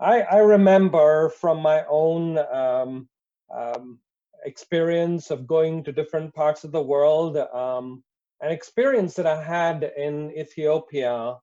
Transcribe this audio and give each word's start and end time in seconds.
I, 0.00 0.22
I 0.22 0.38
remember 0.38 1.28
from 1.28 1.60
my 1.60 1.84
own 1.88 2.38
um, 2.38 3.08
um, 3.54 3.98
experience 4.46 5.30
of 5.30 5.46
going 5.46 5.84
to 5.84 5.92
different 5.92 6.34
parts 6.34 6.64
of 6.64 6.72
the 6.72 6.82
world, 6.82 7.36
um, 7.36 8.02
an 8.40 8.50
experience 8.50 9.14
that 9.14 9.26
I 9.26 9.42
had 9.42 9.92
in 9.98 10.30
Ethiopia 10.30 11.36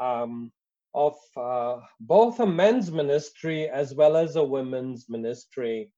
um, 0.00 0.52
of 0.94 1.16
uh, 1.36 1.78
both 1.98 2.38
a 2.38 2.46
men's 2.46 2.92
ministry 2.92 3.68
as 3.68 3.94
well 3.94 4.16
as 4.16 4.36
a 4.36 4.44
women's 4.44 5.08
ministry. 5.08 5.90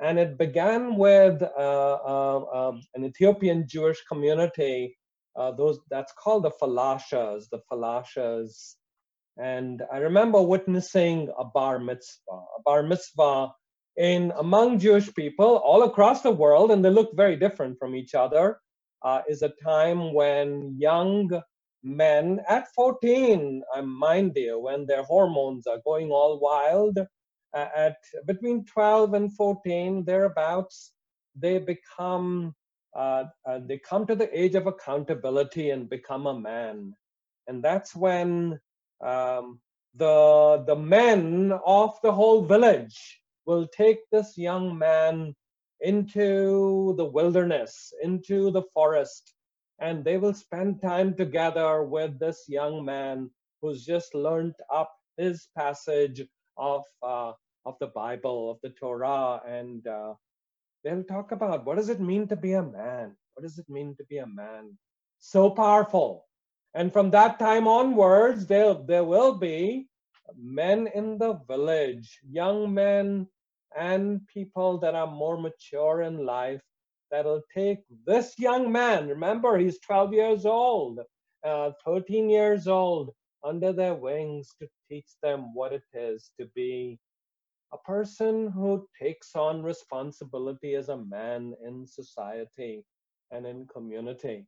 And 0.00 0.18
it 0.18 0.38
began 0.38 0.96
with 0.96 1.40
uh, 1.42 1.98
uh, 2.04 2.44
um, 2.52 2.82
an 2.94 3.04
Ethiopian 3.04 3.66
Jewish 3.68 4.02
community, 4.04 4.96
uh, 5.36 5.52
those 5.52 5.78
that's 5.88 6.12
called 6.12 6.44
the 6.44 6.50
Falashas, 6.50 7.48
the 7.50 7.60
Falashas. 7.70 8.74
And 9.38 9.82
I 9.92 9.98
remember 9.98 10.42
witnessing 10.42 11.30
a 11.38 11.44
bar 11.44 11.78
mitzvah, 11.78 12.32
a 12.58 12.62
bar 12.64 12.82
mitzvah 12.82 13.52
in 13.96 14.32
among 14.36 14.80
Jewish 14.80 15.12
people 15.14 15.56
all 15.58 15.84
across 15.84 16.22
the 16.22 16.30
world, 16.30 16.70
and 16.70 16.84
they 16.84 16.90
look 16.90 17.16
very 17.16 17.36
different 17.36 17.78
from 17.78 17.94
each 17.94 18.14
other, 18.14 18.58
uh, 19.02 19.22
is 19.28 19.42
a 19.42 19.52
time 19.62 20.12
when 20.12 20.74
young 20.78 21.30
men 21.84 22.40
at 22.48 22.68
14, 22.74 23.62
I 23.74 23.80
mind 23.80 24.32
you, 24.36 24.58
when 24.58 24.86
their 24.86 25.04
hormones 25.04 25.66
are 25.66 25.80
going 25.84 26.10
all 26.10 26.40
wild, 26.40 26.98
uh, 26.98 27.68
at 27.76 27.96
between 28.26 28.64
12 28.64 29.14
and 29.14 29.34
14, 29.36 30.04
thereabouts, 30.04 30.92
they 31.36 31.58
become 31.58 32.54
uh, 32.96 33.24
uh, 33.46 33.60
they 33.66 33.78
come 33.78 34.06
to 34.06 34.16
the 34.16 34.28
age 34.36 34.54
of 34.54 34.66
accountability 34.66 35.70
and 35.70 35.90
become 35.90 36.26
a 36.26 36.38
man, 36.38 36.94
and 37.46 37.62
that's 37.62 37.94
when 37.94 38.58
um, 39.00 39.60
the 39.94 40.64
the 40.66 40.76
men 40.76 41.52
of 41.64 41.98
the 42.02 42.12
whole 42.12 42.44
village 42.44 43.20
will 43.46 43.66
take 43.68 43.98
this 44.10 44.36
young 44.36 44.76
man 44.76 45.34
into 45.80 46.94
the 46.96 47.04
wilderness, 47.04 47.92
into 48.02 48.50
the 48.50 48.62
forest, 48.74 49.32
and 49.78 50.04
they 50.04 50.18
will 50.18 50.34
spend 50.34 50.82
time 50.82 51.14
together 51.14 51.82
with 51.84 52.18
this 52.18 52.44
young 52.48 52.84
man 52.84 53.30
who's 53.62 53.84
just 53.84 54.14
learned 54.14 54.54
up 54.72 54.92
his 55.16 55.48
passage 55.56 56.22
of 56.56 56.82
uh, 57.02 57.32
of 57.66 57.76
the 57.80 57.88
Bible, 57.88 58.50
of 58.50 58.58
the 58.62 58.70
Torah, 58.70 59.40
and 59.46 59.86
uh, 59.86 60.14
they'll 60.84 61.04
talk 61.04 61.32
about 61.32 61.64
what 61.64 61.76
does 61.76 61.88
it 61.88 62.00
mean 62.00 62.28
to 62.28 62.36
be 62.36 62.54
a 62.54 62.62
man? 62.62 63.16
What 63.34 63.42
does 63.42 63.58
it 63.58 63.68
mean 63.68 63.94
to 63.96 64.04
be 64.04 64.18
a 64.18 64.26
man? 64.26 64.76
So 65.18 65.50
powerful. 65.50 66.27
And 66.74 66.92
from 66.92 67.10
that 67.10 67.38
time 67.38 67.66
onwards, 67.66 68.46
there, 68.46 68.74
there 68.74 69.04
will 69.04 69.38
be 69.38 69.88
men 70.36 70.88
in 70.94 71.18
the 71.18 71.34
village, 71.48 72.18
young 72.28 72.72
men 72.72 73.26
and 73.76 74.26
people 74.26 74.78
that 74.78 74.94
are 74.94 75.06
more 75.06 75.38
mature 75.40 76.02
in 76.02 76.24
life 76.24 76.62
that'll 77.10 77.42
take 77.54 77.78
this 78.06 78.38
young 78.38 78.70
man, 78.70 79.08
remember 79.08 79.56
he's 79.56 79.80
12 79.80 80.12
years 80.12 80.46
old, 80.46 81.00
uh, 81.44 81.70
13 81.84 82.28
years 82.28 82.68
old, 82.68 83.10
under 83.44 83.72
their 83.72 83.94
wings 83.94 84.54
to 84.60 84.68
teach 84.88 85.08
them 85.22 85.54
what 85.54 85.72
it 85.72 85.84
is 85.94 86.30
to 86.38 86.46
be 86.54 86.98
a 87.72 87.78
person 87.78 88.50
who 88.50 88.86
takes 89.00 89.34
on 89.34 89.62
responsibility 89.62 90.74
as 90.74 90.88
a 90.88 90.96
man 90.96 91.54
in 91.64 91.86
society 91.86 92.84
and 93.30 93.46
in 93.46 93.66
community. 93.66 94.46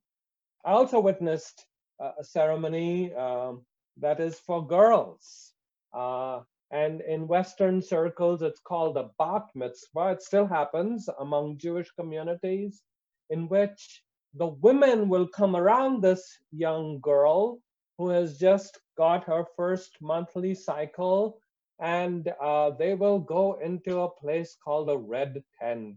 I 0.65 0.73
also 0.73 1.01
witnessed 1.01 1.67
a 2.01 2.25
ceremony 2.25 3.15
um, 3.15 3.63
that 3.99 4.21
is 4.21 4.39
for 4.39 4.67
girls. 4.67 5.53
Uh, 5.93 6.41
and 6.71 7.01
in 7.01 7.27
Western 7.27 7.83
circles, 7.83 8.43
it's 8.43 8.61
called 8.61 8.97
a 8.97 9.11
bat 9.19 9.47
mitzvah. 9.55 10.13
It 10.13 10.23
still 10.23 10.47
happens 10.47 11.09
among 11.19 11.59
Jewish 11.59 11.91
communities, 11.99 12.83
in 13.29 13.49
which 13.49 14.03
the 14.35 14.47
women 14.47 15.09
will 15.09 15.27
come 15.27 15.57
around 15.57 16.01
this 16.01 16.39
young 16.53 17.01
girl 17.01 17.59
who 17.99 18.09
has 18.09 18.39
just 18.39 18.79
got 18.97 19.25
her 19.25 19.45
first 19.57 19.97
monthly 20.01 20.55
cycle, 20.55 21.41
and 21.81 22.33
uh, 22.41 22.71
they 22.71 22.95
will 22.95 23.19
go 23.19 23.59
into 23.63 24.01
a 24.01 24.09
place 24.09 24.57
called 24.63 24.89
a 24.89 24.97
red 24.97 25.43
tent. 25.61 25.97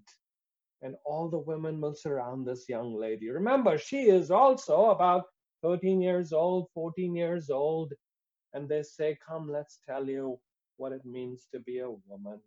And 0.81 0.95
all 1.05 1.29
the 1.29 1.37
women 1.37 1.79
will 1.79 1.95
surround 1.95 2.45
this 2.45 2.67
young 2.67 2.95
lady. 2.99 3.29
Remember, 3.29 3.77
she 3.77 4.09
is 4.09 4.31
also 4.31 4.89
about 4.89 5.25
13 5.63 6.01
years 6.01 6.33
old, 6.33 6.67
14 6.73 7.15
years 7.15 7.49
old, 7.49 7.93
and 8.53 8.69
they 8.69 8.83
say, 8.83 9.17
Come, 9.25 9.49
let's 9.51 9.79
tell 9.87 10.07
you 10.07 10.39
what 10.77 10.91
it 10.91 11.05
means 11.05 11.47
to 11.53 11.59
be 11.61 11.79
a 11.79 11.89
woman. 12.07 12.39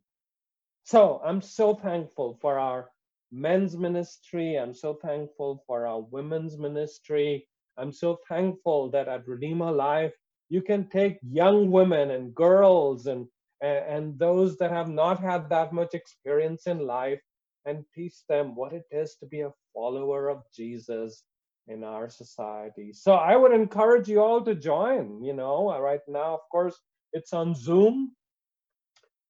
So 0.84 1.20
I'm 1.24 1.42
so 1.42 1.74
thankful 1.74 2.38
for 2.40 2.58
our 2.58 2.90
men's 3.32 3.76
ministry. 3.76 4.56
I'm 4.56 4.74
so 4.74 4.94
thankful 4.94 5.64
for 5.66 5.86
our 5.86 6.00
women's 6.00 6.58
ministry. 6.58 7.48
I'm 7.76 7.92
so 7.92 8.18
thankful 8.28 8.90
that 8.90 9.08
at 9.08 9.26
Redeemer 9.26 9.72
Life, 9.72 10.12
you 10.48 10.62
can 10.62 10.88
take 10.88 11.18
young 11.22 11.70
women 11.70 12.12
and 12.12 12.34
girls 12.34 13.06
and, 13.06 13.26
and 13.62 14.18
those 14.18 14.56
that 14.58 14.70
have 14.70 14.88
not 14.88 15.20
had 15.20 15.48
that 15.50 15.72
much 15.72 15.94
experience 15.94 16.66
in 16.66 16.86
life 16.86 17.20
and 17.64 17.84
teach 17.94 18.14
them 18.28 18.54
what 18.54 18.72
it 18.72 18.84
is 18.92 19.16
to 19.16 19.26
be 19.26 19.40
a 19.40 19.52
follower 19.74 20.28
of 20.28 20.42
Jesus 20.54 21.24
in 21.68 21.84
our 21.84 22.08
society. 22.08 22.92
So 22.92 23.14
I 23.14 23.36
would 23.36 23.52
encourage 23.52 24.08
you 24.08 24.20
all 24.20 24.44
to 24.44 24.54
join. 24.54 25.22
You 25.22 25.34
know, 25.34 25.70
uh, 25.70 25.80
right 25.80 26.00
now, 26.08 26.34
of 26.34 26.40
course, 26.50 26.78
it's 27.12 27.32
on 27.32 27.54
Zoom, 27.54 28.12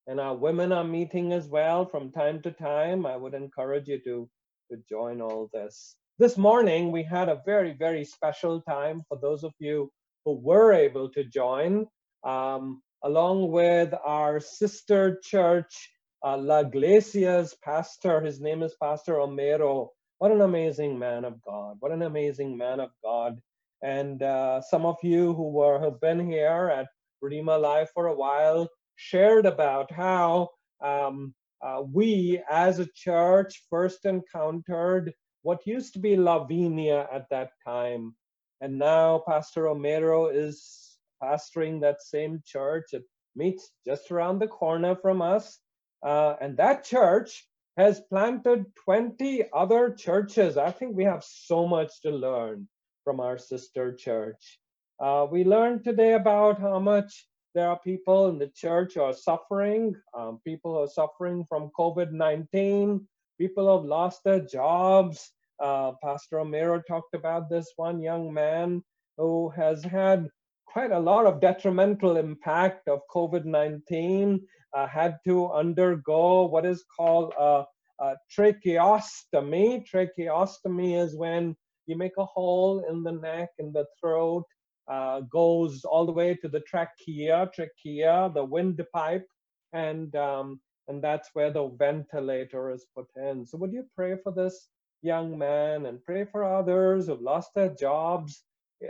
and 0.06 0.20
our 0.20 0.36
women 0.36 0.72
are 0.72 0.84
meeting 0.84 1.32
as 1.32 1.48
well 1.48 1.86
from 1.86 2.12
time 2.12 2.42
to 2.42 2.50
time. 2.50 3.06
I 3.06 3.16
would 3.16 3.34
encourage 3.34 3.88
you 3.88 4.00
to 4.04 4.28
to 4.70 4.78
join 4.88 5.20
all 5.20 5.48
this. 5.52 5.96
This 6.18 6.36
morning 6.36 6.90
we 6.90 7.02
had 7.02 7.28
a 7.28 7.42
very 7.46 7.74
very 7.78 8.04
special 8.04 8.60
time 8.62 9.02
for 9.08 9.18
those 9.20 9.44
of 9.44 9.52
you 9.58 9.90
who 10.24 10.32
were 10.32 10.72
able 10.72 11.08
to 11.10 11.24
join, 11.24 11.86
um, 12.24 12.82
along 13.04 13.50
with 13.50 13.94
our 14.04 14.40
sister 14.40 15.20
church. 15.22 15.90
Uh, 16.24 16.36
La 16.36 16.60
Iglesia's 16.60 17.54
pastor, 17.62 18.20
his 18.20 18.40
name 18.40 18.62
is 18.62 18.74
Pastor 18.82 19.14
Romero, 19.14 19.92
what 20.18 20.32
an 20.32 20.40
amazing 20.40 20.98
man 20.98 21.24
of 21.24 21.40
God. 21.42 21.76
What 21.80 21.92
an 21.92 22.02
amazing 22.02 22.56
man 22.56 22.80
of 22.80 22.90
God. 23.02 23.38
And 23.82 24.22
uh, 24.22 24.62
some 24.62 24.86
of 24.86 24.96
you 25.02 25.34
who 25.34 25.50
were 25.50 25.78
have 25.80 26.00
been 26.00 26.20
here 26.30 26.72
at 26.74 26.88
Redeemer 27.20 27.58
Life 27.58 27.90
for 27.92 28.06
a 28.06 28.14
while 28.14 28.68
shared 28.96 29.44
about 29.44 29.92
how 29.92 30.48
um, 30.82 31.34
uh, 31.62 31.82
we 31.92 32.40
as 32.50 32.78
a 32.78 32.88
church 32.94 33.64
first 33.68 34.04
encountered 34.04 35.12
what 35.42 35.66
used 35.66 35.92
to 35.92 35.98
be 35.98 36.16
Lavinia 36.16 37.06
at 37.12 37.28
that 37.30 37.50
time. 37.64 38.14
And 38.60 38.78
now 38.78 39.22
Pastor 39.28 39.64
Romero 39.64 40.28
is 40.28 40.96
pastoring 41.22 41.80
that 41.82 42.02
same 42.02 42.42
church. 42.44 42.86
It 42.92 43.04
meets 43.34 43.70
just 43.86 44.10
around 44.10 44.38
the 44.38 44.48
corner 44.48 44.96
from 44.96 45.20
us. 45.20 45.58
Uh, 46.02 46.36
and 46.40 46.56
that 46.56 46.84
church 46.84 47.46
has 47.76 48.00
planted 48.08 48.64
20 48.84 49.44
other 49.54 49.90
churches. 49.90 50.56
I 50.56 50.70
think 50.70 50.96
we 50.96 51.04
have 51.04 51.24
so 51.24 51.66
much 51.66 52.00
to 52.02 52.10
learn 52.10 52.68
from 53.04 53.20
our 53.20 53.38
sister 53.38 53.94
church. 53.94 54.58
Uh, 54.98 55.26
we 55.30 55.44
learned 55.44 55.84
today 55.84 56.14
about 56.14 56.58
how 56.58 56.78
much 56.78 57.26
there 57.54 57.68
are 57.68 57.78
people 57.78 58.28
in 58.28 58.38
the 58.38 58.48
church 58.48 58.94
who 58.94 59.02
are 59.02 59.12
suffering. 59.12 59.94
Um, 60.16 60.40
people 60.44 60.78
are 60.78 60.88
suffering 60.88 61.44
from 61.48 61.70
COVID 61.78 62.12
19. 62.12 63.06
People 63.38 63.66
who 63.66 63.76
have 63.76 63.84
lost 63.84 64.24
their 64.24 64.40
jobs. 64.40 65.32
Uh, 65.62 65.92
Pastor 66.02 66.36
Romero 66.36 66.80
talked 66.80 67.14
about 67.14 67.48
this 67.48 67.72
one 67.76 68.00
young 68.00 68.32
man 68.32 68.82
who 69.16 69.50
has 69.50 69.82
had 69.82 70.28
quite 70.66 70.90
a 70.90 70.98
lot 70.98 71.24
of 71.24 71.40
detrimental 71.40 72.16
impact 72.16 72.88
of 72.88 73.00
COVID 73.10 73.44
19 73.44 74.40
uh, 74.65 74.65
had 74.84 75.16
to 75.24 75.48
undergo 75.52 76.46
what 76.46 76.66
is 76.66 76.84
called 76.96 77.32
a, 77.38 77.64
a 78.00 78.14
tracheostomy. 78.36 79.86
Tracheostomy 79.88 81.00
is 81.00 81.14
when 81.14 81.54
you 81.86 81.96
make 81.96 82.16
a 82.18 82.24
hole 82.24 82.84
in 82.90 83.04
the 83.04 83.12
neck, 83.12 83.50
in 83.58 83.72
the 83.72 83.86
throat, 84.00 84.44
uh, 84.88 85.20
goes 85.20 85.84
all 85.84 86.04
the 86.04 86.12
way 86.12 86.34
to 86.34 86.48
the 86.48 86.60
trachea, 86.60 87.48
trachea, 87.54 88.30
the 88.34 88.44
windpipe, 88.44 89.26
and 89.72 90.14
um, 90.16 90.60
and 90.88 91.02
that's 91.02 91.30
where 91.32 91.50
the 91.50 91.68
ventilator 91.78 92.70
is 92.70 92.86
put 92.94 93.06
in. 93.16 93.44
So 93.44 93.58
would 93.58 93.72
you 93.72 93.84
pray 93.96 94.16
for 94.22 94.32
this 94.32 94.68
young 95.02 95.36
man 95.36 95.86
and 95.86 96.04
pray 96.04 96.24
for 96.24 96.44
others 96.44 97.06
who've 97.06 97.20
lost 97.20 97.50
their 97.54 97.74
jobs? 97.74 98.42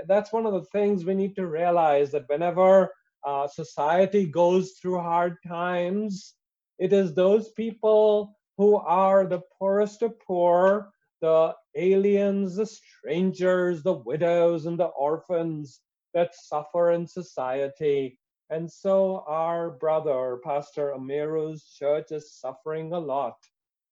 That's 0.06 0.32
one 0.32 0.46
of 0.46 0.52
the 0.52 0.64
things 0.72 1.04
we 1.04 1.14
need 1.14 1.36
to 1.36 1.46
realize 1.46 2.10
that 2.10 2.28
whenever 2.28 2.92
uh, 3.26 3.48
society 3.48 4.24
goes 4.24 4.72
through 4.80 5.00
hard 5.00 5.36
times, 5.46 6.34
it 6.78 6.92
is 6.92 7.12
those 7.12 7.50
people 7.50 8.36
who 8.56 8.76
are 8.76 9.26
the 9.26 9.42
poorest 9.58 10.02
of 10.02 10.18
poor, 10.20 10.90
the 11.20 11.54
aliens, 11.74 12.56
the 12.56 12.66
strangers, 12.66 13.82
the 13.82 13.92
widows, 13.92 14.66
and 14.66 14.78
the 14.78 14.86
orphans 14.86 15.80
that 16.14 16.34
suffer 16.34 16.92
in 16.92 17.06
society. 17.06 18.18
And 18.48 18.70
so 18.70 19.24
our 19.26 19.70
brother, 19.70 20.38
Pastor 20.44 20.88
Romero's 20.88 21.64
church 21.64 22.12
is 22.12 22.32
suffering 22.32 22.92
a 22.92 22.98
lot. 22.98 23.36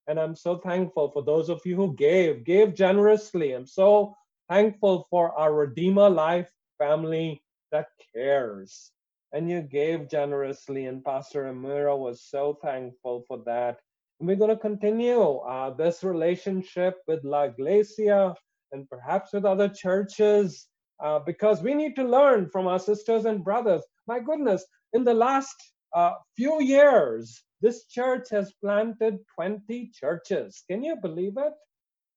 And 0.07 0.19
I'm 0.19 0.35
so 0.35 0.57
thankful 0.57 1.11
for 1.11 1.23
those 1.23 1.49
of 1.49 1.61
you 1.65 1.75
who 1.75 1.95
gave, 1.95 2.45
gave 2.45 2.73
generously. 2.73 3.51
I'm 3.51 3.65
so 3.65 4.15
thankful 4.49 5.07
for 5.09 5.37
our 5.37 5.53
Redeemer 5.53 6.09
Life 6.09 6.51
family 6.77 7.43
that 7.71 7.87
cares. 8.13 8.91
And 9.35 9.49
you 9.49 9.61
gave 9.61 10.09
generously, 10.09 10.85
and 10.85 11.03
Pastor 11.03 11.43
Romero 11.43 11.97
was 11.97 12.23
so 12.23 12.57
thankful 12.63 13.25
for 13.27 13.43
that. 13.45 13.79
And 14.17 14.29
we're 14.29 14.37
going 14.37 14.55
to 14.55 14.55
continue 14.55 15.39
uh, 15.39 15.71
this 15.71 16.05
relationship 16.05 16.99
with 17.05 17.21
La 17.25 17.41
Iglesia 17.41 18.33
and 18.71 18.89
perhaps 18.89 19.33
with 19.33 19.43
other 19.43 19.67
churches 19.67 20.67
uh, 21.03 21.19
because 21.19 21.61
we 21.61 21.73
need 21.73 21.97
to 21.97 22.05
learn 22.05 22.49
from 22.49 22.65
our 22.65 22.79
sisters 22.79 23.25
and 23.25 23.43
brothers. 23.43 23.83
My 24.07 24.21
goodness, 24.21 24.65
in 24.93 25.03
the 25.03 25.13
last 25.13 25.55
uh, 25.93 26.13
few 26.37 26.61
years, 26.61 27.43
this 27.59 27.87
church 27.87 28.29
has 28.31 28.53
planted 28.63 29.17
20 29.35 29.91
churches. 29.93 30.63
Can 30.71 30.81
you 30.81 30.95
believe 30.95 31.33
it? 31.35 31.51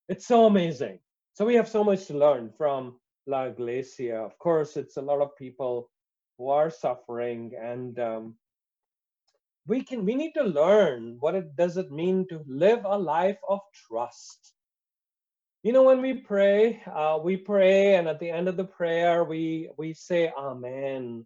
It's 0.09 0.29
so 0.29 0.47
amazing. 0.47 1.01
So 1.35 1.45
we 1.45 1.57
have 1.57 1.69
so 1.69 1.83
much 1.83 2.07
to 2.07 2.17
learn 2.17 2.53
from 2.57 3.01
La 3.27 3.47
Iglesia. 3.47 4.21
Of 4.21 4.39
course, 4.39 4.77
it's 4.77 4.99
a 4.99 5.03
lot 5.03 5.21
of 5.21 5.35
people 5.37 5.91
who 6.39 6.49
are 6.49 6.71
suffering, 6.71 7.53
and 7.61 7.99
um, 7.99 8.35
we 9.67 9.83
can 9.83 10.05
we 10.05 10.15
need 10.15 10.33
to 10.33 10.45
learn 10.45 11.17
what 11.21 11.35
it 11.35 11.57
does 11.57 11.77
it 11.77 11.91
mean 11.91 12.27
to 12.29 12.43
live 12.47 12.85
a 12.85 12.97
life 12.97 13.39
of 13.49 13.61
trust. 13.75 14.55
You 15.65 15.73
know, 15.73 15.83
when 15.83 16.01
we 16.01 16.15
pray, 16.15 16.81
uh, 16.87 17.19
we 17.23 17.37
pray, 17.37 17.97
and 17.97 18.09
at 18.09 18.21
the 18.21 18.31
end 18.31 18.49
of 18.49 18.57
the 18.57 18.65
prayer, 18.65 19.25
we 19.25 19.69
we 19.77 19.93
say 19.93 20.33
Amen, 20.39 21.25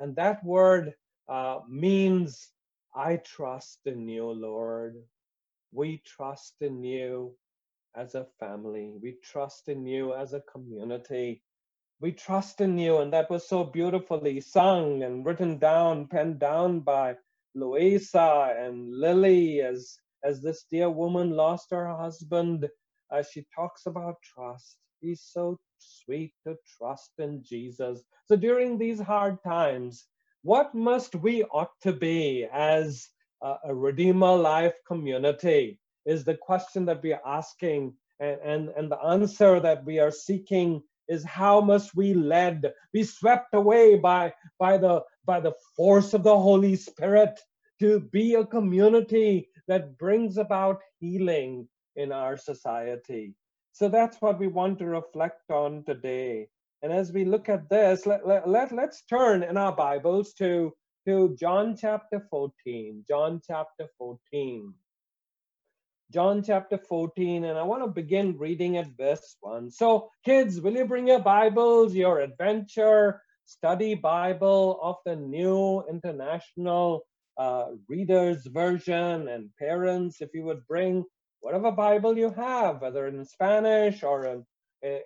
and 0.00 0.16
that 0.16 0.44
word 0.44 0.92
uh, 1.28 1.60
means 1.68 2.50
I 2.94 3.16
trust 3.16 3.80
in 3.86 4.08
you, 4.08 4.26
Lord. 4.26 4.96
We 5.72 6.02
trust 6.04 6.56
in 6.60 6.84
you 6.84 7.34
as 7.96 8.14
a 8.14 8.26
family. 8.38 8.94
We 9.00 9.16
trust 9.22 9.68
in 9.68 9.86
you 9.86 10.14
as 10.14 10.34
a 10.34 10.42
community. 10.52 11.42
We 12.02 12.12
trust 12.12 12.60
in 12.60 12.76
you. 12.76 12.98
And 12.98 13.12
that 13.12 13.30
was 13.30 13.48
so 13.48 13.64
beautifully 13.64 14.40
sung 14.40 15.04
and 15.04 15.24
written 15.24 15.58
down, 15.58 16.08
penned 16.08 16.40
down 16.40 16.80
by 16.80 17.16
Louisa 17.54 18.54
and 18.58 18.92
Lily 18.92 19.62
as, 19.62 19.96
as 20.24 20.42
this 20.42 20.64
dear 20.70 20.90
woman 20.90 21.30
lost 21.30 21.70
her 21.70 21.88
husband. 21.88 22.68
As 23.10 23.30
she 23.30 23.46
talks 23.54 23.86
about 23.86 24.16
trust, 24.22 24.76
He's 25.00 25.22
so 25.22 25.58
sweet 25.78 26.34
to 26.46 26.56
trust 26.76 27.12
in 27.18 27.42
Jesus. 27.42 28.02
So 28.26 28.36
during 28.36 28.78
these 28.78 29.00
hard 29.00 29.38
times, 29.44 30.06
what 30.42 30.74
must 30.74 31.14
we 31.14 31.44
ought 31.44 31.72
to 31.82 31.92
be 31.92 32.46
as 32.52 33.08
a, 33.42 33.54
a 33.66 33.74
Redeemer 33.74 34.36
Life 34.36 34.74
community? 34.86 35.78
is 36.04 36.24
the 36.24 36.34
question 36.34 36.84
that 36.86 37.02
we 37.02 37.12
are 37.12 37.22
asking 37.24 37.94
and, 38.20 38.40
and, 38.44 38.68
and 38.70 38.90
the 38.90 38.98
answer 38.98 39.60
that 39.60 39.84
we 39.84 39.98
are 39.98 40.10
seeking 40.10 40.82
is 41.12 41.24
how 41.24 41.60
must 41.60 41.94
we 41.94 42.14
led 42.14 42.72
be 42.92 43.04
swept 43.04 43.54
away 43.54 43.96
by 43.96 44.32
by 44.58 44.78
the 44.78 45.02
by 45.26 45.38
the 45.40 45.54
force 45.76 46.14
of 46.14 46.22
the 46.22 46.38
holy 46.48 46.74
spirit 46.74 47.38
to 47.80 48.00
be 48.00 48.34
a 48.34 48.46
community 48.46 49.48
that 49.68 49.98
brings 49.98 50.38
about 50.38 50.80
healing 50.98 51.68
in 51.96 52.12
our 52.12 52.36
society. 52.36 53.34
So 53.72 53.88
that's 53.88 54.20
what 54.22 54.38
we 54.38 54.48
want 54.48 54.78
to 54.78 54.86
reflect 54.86 55.50
on 55.50 55.84
today. 55.84 56.48
And 56.82 56.92
as 56.92 57.12
we 57.12 57.24
look 57.24 57.48
at 57.48 57.68
this 57.68 58.06
let, 58.06 58.26
let, 58.26 58.48
let, 58.48 58.72
let's 58.72 59.02
turn 59.02 59.42
in 59.42 59.56
our 59.56 59.74
bibles 59.74 60.32
to 60.34 60.72
to 61.06 61.36
john 61.38 61.76
chapter 61.76 62.26
14 62.30 63.04
john 63.08 63.40
chapter 63.44 63.86
14 63.98 64.72
John 66.12 66.42
chapter 66.42 66.76
14, 66.76 67.44
and 67.44 67.58
I 67.58 67.62
want 67.62 67.82
to 67.82 67.88
begin 67.88 68.36
reading 68.36 68.76
at 68.76 68.98
verse 68.98 69.34
1. 69.40 69.70
So, 69.70 70.10
kids, 70.26 70.60
will 70.60 70.74
you 70.74 70.84
bring 70.84 71.08
your 71.08 71.20
Bibles, 71.20 71.94
your 71.94 72.20
adventure 72.20 73.22
study 73.46 73.94
Bible 73.94 74.78
of 74.82 74.96
the 75.06 75.16
New 75.16 75.82
International 75.88 77.06
uh, 77.38 77.68
Reader's 77.88 78.44
Version? 78.46 79.26
And 79.28 79.48
parents, 79.58 80.20
if 80.20 80.28
you 80.34 80.44
would 80.44 80.66
bring 80.68 81.02
whatever 81.40 81.72
Bible 81.72 82.18
you 82.18 82.30
have, 82.30 82.82
whether 82.82 83.06
in 83.06 83.24
Spanish 83.24 84.02
or 84.02 84.26
in, 84.26 84.44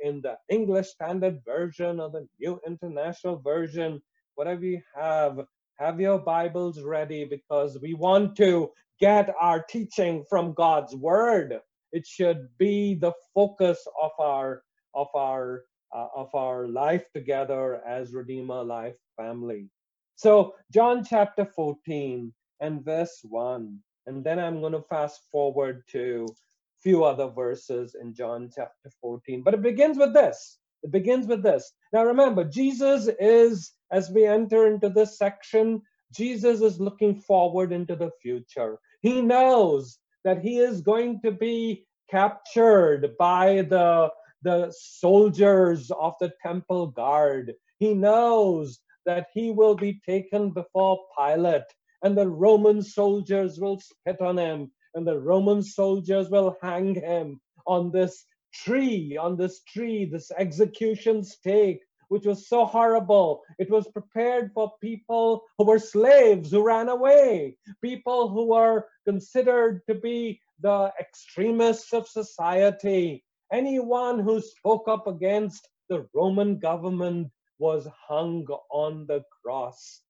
in 0.03 0.23
the 0.23 0.37
English 0.49 0.89
Standard 0.89 1.41
Version 1.47 2.01
or 2.01 2.11
the 2.11 2.27
New 2.41 2.59
International 2.67 3.37
Version, 3.37 4.03
whatever 4.35 4.65
you 4.65 4.81
have, 4.97 5.39
have 5.79 6.01
your 6.01 6.19
Bibles 6.19 6.81
ready 6.81 7.27
because 7.27 7.79
we 7.83 7.93
want 7.93 8.35
to 8.37 8.71
get 8.99 9.35
our 9.39 9.63
teaching 9.63 10.25
from 10.29 10.55
God's 10.55 10.95
word. 10.97 11.59
It 11.93 12.07
should 12.07 12.49
be 12.59 12.95
the 12.95 13.13
focus 13.35 13.87
of 14.03 14.13
our 14.19 14.63
of 14.95 15.09
our 15.15 15.65
uh, 15.95 16.07
of 16.17 16.35
our 16.35 16.67
life 16.67 17.05
together 17.15 17.83
as 17.87 18.15
Redeemer 18.15 18.65
Life 18.65 18.97
family. 19.19 19.69
So 20.15 20.55
John 20.73 21.05
chapter 21.05 21.45
14 21.45 22.33
and 22.61 22.85
verse 22.85 23.21
1 23.23 23.79
and 24.07 24.25
then 24.25 24.39
I'm 24.39 24.61
going 24.61 24.73
to 24.73 24.83
fast 24.89 25.21
forward 25.31 25.83
to 25.91 26.27
a 26.31 26.81
few 26.83 27.05
other 27.05 27.29
verses 27.29 27.95
in 28.01 28.15
John 28.15 28.49
chapter 28.55 28.91
14 29.03 29.43
but 29.43 29.53
it 29.53 29.63
begins 29.63 29.99
with 29.99 30.15
this 30.15 30.59
it 30.83 30.91
begins 30.91 31.27
with 31.27 31.43
this 31.43 31.71
now 31.93 32.03
remember 32.05 32.45
Jesus 32.45 33.11
is 33.21 33.73
as 33.91 34.11
we 34.11 34.27
enter 34.27 34.67
into 34.67 34.89
this 34.89 35.19
section 35.19 35.83
Jesus 36.15 36.61
is 36.61 36.81
looking 36.81 37.21
forward 37.21 37.73
into 37.73 37.97
the 37.97 38.11
future. 38.23 38.79
He 39.03 39.21
knows 39.21 39.99
that 40.25 40.41
he 40.41 40.59
is 40.59 40.81
going 40.81 41.21
to 41.23 41.33
be 41.33 41.87
captured 42.11 43.17
by 43.19 43.63
the, 43.63 44.11
the 44.43 44.73
soldiers 44.77 45.91
of 45.91 46.15
the 46.21 46.33
temple 46.43 46.89
guard. 46.89 47.55
He 47.79 47.95
knows 47.95 48.79
that 49.05 49.27
he 49.35 49.51
will 49.51 49.75
be 49.75 50.01
taken 50.07 50.51
before 50.51 50.99
Pilate, 51.19 51.63
and 52.03 52.17
the 52.17 52.29
Roman 52.29 52.83
soldiers 52.83 53.59
will 53.59 53.81
spit 53.81 54.21
on 54.21 54.39
him, 54.39 54.71
and 54.95 55.07
the 55.07 55.19
Roman 55.19 55.63
soldiers 55.63 56.31
will 56.31 56.57
hang 56.63 56.95
him 56.95 57.41
on 57.67 57.91
this 57.91 58.25
tree, 58.53 59.17
on 59.17 59.37
this 59.37 59.61
tree, 59.63 60.05
this 60.07 60.31
execution 60.39 61.23
stake 61.23 61.81
which 62.09 62.25
was 62.25 62.49
so 62.49 62.65
horrible. 62.65 63.43
It 63.59 63.71
was 63.71 63.89
prepared 63.89 64.53
for 64.55 64.73
people 64.81 65.45
who 65.59 65.67
were 65.67 65.79
slaves 65.79 66.51
who 66.51 66.63
ran 66.63 66.89
away, 66.89 67.57
people 67.83 68.29
who 68.29 68.47
were 68.47 68.87
considered 69.05 69.83
to 69.89 69.95
be 69.95 70.41
the 70.61 70.93
extremists 71.01 71.93
of 71.93 72.09
society. 72.09 73.25
Anyone 73.53 74.21
who 74.21 74.41
spoke 74.41 74.89
up 74.89 75.07
against 75.07 75.69
the 75.89 76.07
Roman 76.15 76.59
government 76.59 77.29
was 77.59 77.89
hung 78.09 78.47
on 78.71 79.07
the 79.07 79.23
cross. 79.43 80.03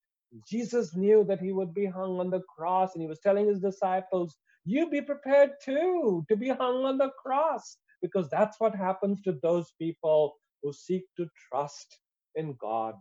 Jesus 0.49 0.97
knew 0.97 1.25
that 1.25 1.41
he 1.41 1.53
would 1.53 1.73
be 1.73 1.87
hung 1.87 2.19
on 2.19 2.31
the 2.31 2.43
cross, 2.43 2.95
and 2.95 3.03
he 3.03 3.09
was 3.09 3.21
telling 3.21 3.47
his 3.47 3.61
disciples, 3.61 4.37
You 4.65 4.91
be 4.91 5.01
prepared 5.01 5.53
too 5.63 6.25
to 6.29 6.37
be 6.37 6.49
hung 6.49 6.85
on 6.85 6.99
the 6.99 7.11
cross, 7.23 7.77
because 8.03 8.29
that's 8.29 8.59
what 8.61 8.75
happens 8.75 9.23
to 9.23 9.39
those 9.43 9.73
people 9.79 10.37
who 10.63 10.73
seek 10.73 11.05
to 11.17 11.27
trust 11.51 11.99
in 12.35 12.57
God. 12.61 12.97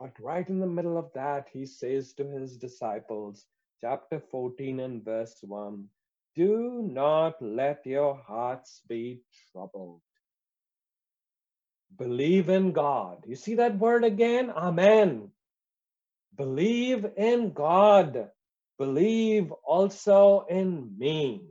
But 0.00 0.12
right 0.20 0.48
in 0.48 0.60
the 0.60 0.66
middle 0.66 0.98
of 0.98 1.10
that, 1.14 1.48
he 1.52 1.66
says 1.66 2.12
to 2.14 2.24
his 2.28 2.58
disciples, 2.58 3.46
chapter 3.80 4.20
14 4.30 4.80
and 4.80 5.04
verse 5.04 5.36
1 5.42 5.84
Do 6.36 6.82
not 6.92 7.40
let 7.42 7.86
your 7.86 8.16
hearts 8.26 8.82
be 8.88 9.22
troubled. 9.52 10.02
Believe 11.98 12.50
in 12.50 12.72
God. 12.72 13.24
You 13.26 13.36
see 13.36 13.54
that 13.56 13.78
word 13.78 14.04
again? 14.04 14.50
Amen. 14.50 15.30
Believe 16.36 17.06
in 17.16 17.52
God. 17.52 18.30
Believe 18.78 19.52
also 19.64 20.46
in 20.50 20.94
me. 20.98 21.42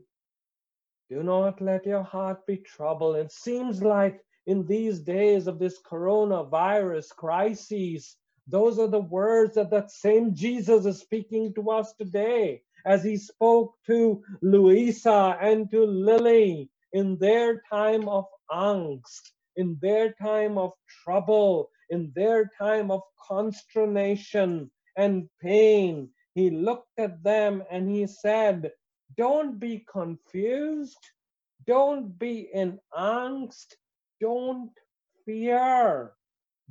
Do 1.09 1.23
not 1.23 1.61
let 1.61 1.85
your 1.85 2.03
heart 2.03 2.45
be 2.47 2.57
troubled. 2.57 3.17
It 3.17 3.31
seems 3.31 3.83
like 3.83 4.21
in 4.47 4.65
these 4.67 4.99
days 4.99 5.47
of 5.47 5.59
this 5.59 5.79
coronavirus 5.81 7.09
crisis. 7.09 8.17
Those 8.47 8.79
are 8.79 8.87
the 8.89 8.99
words 9.01 9.55
that 9.55 9.71
that 9.71 9.91
same 9.91 10.35
Jesus 10.35 10.85
is 10.85 10.99
speaking 10.99 11.53
to 11.55 11.71
us 11.71 11.93
today 11.93 12.61
as 12.85 13.03
he 13.03 13.17
spoke 13.17 13.73
to 13.87 14.23
Louisa 14.41 15.37
and 15.41 15.69
to 15.71 15.85
Lily 15.85 16.69
in 16.93 17.17
their 17.17 17.61
time 17.71 18.07
of 18.09 18.25
angst, 18.51 19.31
in 19.55 19.77
their 19.81 20.13
time 20.21 20.57
of 20.57 20.73
trouble, 21.03 21.69
in 21.89 22.11
their 22.15 22.51
time 22.59 22.91
of 22.91 23.01
consternation 23.27 24.71
and 24.97 25.29
pain. 25.41 26.09
He 26.35 26.51
looked 26.51 26.99
at 26.99 27.23
them 27.23 27.63
and 27.71 27.89
he 27.89 28.07
said, 28.07 28.71
Don't 29.17 29.59
be 29.59 29.85
confused. 29.91 30.99
Don't 31.67 32.17
be 32.19 32.49
in 32.53 32.79
angst. 32.97 33.75
Don't 34.21 34.71
fear. 35.25 36.13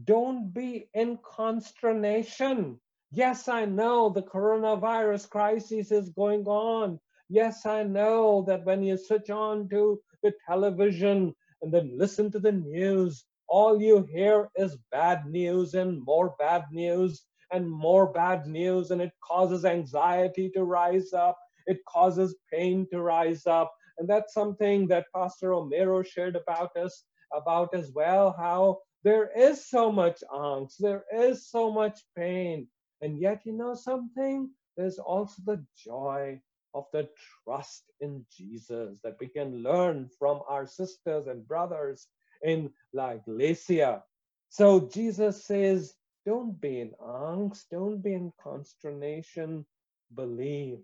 Don't 0.02 0.52
be 0.52 0.88
in 0.94 1.18
consternation. 1.22 2.80
Yes, 3.12 3.48
I 3.48 3.64
know 3.64 4.08
the 4.10 4.22
coronavirus 4.22 5.30
crisis 5.30 5.92
is 5.92 6.08
going 6.10 6.46
on. 6.46 6.98
Yes, 7.28 7.64
I 7.64 7.84
know 7.84 8.44
that 8.48 8.64
when 8.64 8.82
you 8.82 8.96
switch 8.96 9.30
on 9.30 9.68
to 9.68 10.00
the 10.22 10.32
television 10.48 11.34
and 11.62 11.72
then 11.72 11.96
listen 11.96 12.30
to 12.32 12.40
the 12.40 12.52
news, 12.52 13.24
all 13.46 13.80
you 13.80 14.06
hear 14.10 14.50
is 14.56 14.78
bad 14.90 15.26
news 15.26 15.74
and 15.74 16.02
more 16.04 16.34
bad 16.38 16.64
news 16.72 17.22
and 17.52 17.70
more 17.70 18.12
bad 18.12 18.46
news, 18.46 18.90
and 18.90 19.00
it 19.00 19.12
causes 19.22 19.64
anxiety 19.64 20.50
to 20.50 20.64
rise 20.64 21.12
up. 21.12 21.38
It 21.66 21.78
causes 21.86 22.34
pain 22.52 22.86
to 22.90 23.00
rise 23.00 23.46
up. 23.46 23.72
And 23.98 24.08
that's 24.08 24.34
something 24.34 24.88
that 24.88 25.06
Pastor 25.14 25.50
Romero 25.50 26.02
shared 26.02 26.36
about 26.36 26.76
us 26.76 27.04
about 27.32 27.74
as 27.74 27.90
well, 27.94 28.34
how 28.36 28.78
there 29.04 29.30
is 29.36 29.68
so 29.68 29.92
much 29.92 30.22
angst, 30.32 30.76
there 30.78 31.04
is 31.14 31.48
so 31.48 31.70
much 31.70 32.00
pain. 32.16 32.68
And 33.00 33.18
yet, 33.18 33.42
you 33.44 33.52
know 33.52 33.74
something? 33.74 34.50
There's 34.76 34.98
also 34.98 35.42
the 35.44 35.64
joy 35.76 36.40
of 36.74 36.86
the 36.92 37.08
trust 37.44 37.84
in 38.00 38.24
Jesus 38.36 39.00
that 39.04 39.16
we 39.20 39.28
can 39.28 39.62
learn 39.62 40.08
from 40.18 40.40
our 40.48 40.66
sisters 40.66 41.26
and 41.26 41.46
brothers 41.46 42.08
in 42.42 42.70
La 42.92 43.10
Iglesia. 43.10 44.02
So 44.48 44.88
Jesus 44.92 45.44
says, 45.44 45.94
don't 46.26 46.58
be 46.60 46.80
in 46.80 46.92
angst, 47.00 47.64
don't 47.70 48.02
be 48.02 48.14
in 48.14 48.32
consternation, 48.42 49.66
believe. 50.14 50.78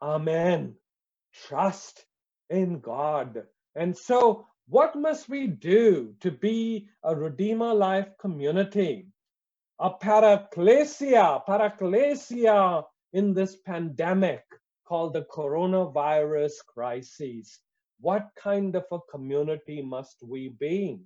Amen. 0.00 0.74
Trust 1.48 2.04
in 2.48 2.80
God. 2.80 3.42
And 3.74 3.96
so, 3.96 4.46
what 4.68 4.96
must 4.96 5.28
we 5.28 5.46
do 5.46 6.14
to 6.20 6.30
be 6.30 6.88
a 7.02 7.14
Redeemer 7.14 7.74
Life 7.74 8.08
community? 8.18 9.08
A 9.78 9.90
paraklesia, 9.90 11.44
paraklesia 11.46 12.84
in 13.12 13.34
this 13.34 13.56
pandemic 13.56 14.42
called 14.86 15.12
the 15.12 15.26
coronavirus 15.30 16.52
crisis. 16.66 17.58
What 18.00 18.28
kind 18.36 18.74
of 18.74 18.84
a 18.90 18.98
community 19.10 19.82
must 19.82 20.16
we 20.22 20.48
be? 20.48 21.00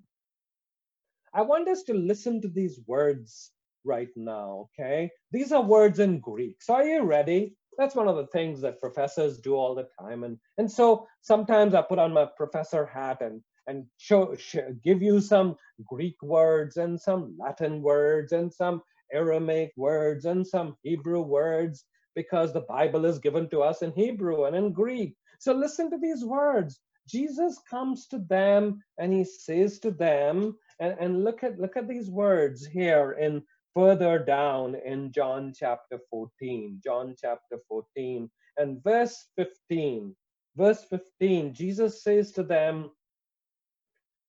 I 1.35 1.43
want 1.43 1.69
us 1.69 1.83
to 1.85 1.95
listen 1.95 2.41
to 2.43 2.49
these 2.49 2.81
words 2.87 3.50
right 3.85 4.09
now, 4.17 4.69
okay? 4.79 5.11
These 5.33 5.53
are 5.53 5.62
words 5.62 5.99
in 5.99 6.21
Greek. 6.21 6.62
So 6.62 6.75
are 6.75 6.85
you 6.85 7.03
ready? 7.03 7.58
That's 7.78 7.94
one 7.94 8.08
of 8.08 8.16
the 8.16 8.26
things 8.26 8.61
that 8.62 8.80
professors 8.80 9.38
do 9.38 9.54
all 9.54 9.75
the 9.75 9.88
time. 10.00 10.25
And, 10.25 10.38
and 10.58 10.70
so 10.70 11.06
sometimes 11.23 11.75
I 11.75 11.82
put 11.82 12.00
on 12.00 12.12
my 12.12 12.26
professor 12.37 12.85
hat 12.85 13.18
and, 13.23 13.40
and 13.68 13.87
show, 13.99 14.35
show, 14.37 14.75
give 14.85 15.00
you 15.00 15.20
some 15.20 15.56
Greek 15.87 16.20
words 16.23 16.76
and 16.76 17.00
some 17.00 17.37
Latin 17.38 17.80
words 17.80 18.32
and 18.32 18.52
some 18.52 18.82
Aramaic 19.12 19.73
words 19.76 20.25
and 20.25 20.47
some 20.47 20.76
Hebrew 20.82 21.23
words 21.23 21.85
because 22.16 22.52
the 22.52 22.66
Bible 22.68 23.06
is 23.06 23.20
given 23.20 23.49
to 23.50 23.62
us 23.62 23.82
in 23.82 23.92
Hebrew 23.92 24.44
and 24.44 24.56
in 24.56 24.73
Greek. 24.73 25.14
So 25.38 25.54
listen 25.54 25.88
to 25.90 25.99
these 25.99 26.25
words. 26.25 26.80
Jesus 27.08 27.61
comes 27.70 28.08
to 28.08 28.18
them 28.18 28.82
and 28.99 29.12
he 29.12 29.25
says 29.25 29.78
to 29.80 29.92
them, 29.92 30.56
and, 30.80 30.97
and 31.00 31.25
look 31.25 31.44
at 31.44 31.58
look 31.58 31.76
at 31.76 31.88
these 31.88 32.11
words 32.11 32.66
here 32.66 33.12
in 33.12 33.42
further 33.75 34.19
down 34.19 34.75
in 34.75 35.13
John 35.13 35.53
chapter 35.57 35.99
14. 36.11 36.81
John 36.83 37.15
chapter 37.21 37.59
14 37.69 38.31
and 38.57 38.83
verse 38.83 39.27
15. 39.37 40.15
Verse 40.57 40.85
15, 40.91 41.55
Jesus 41.55 42.03
says 42.03 42.33
to 42.33 42.43
them, 42.43 42.91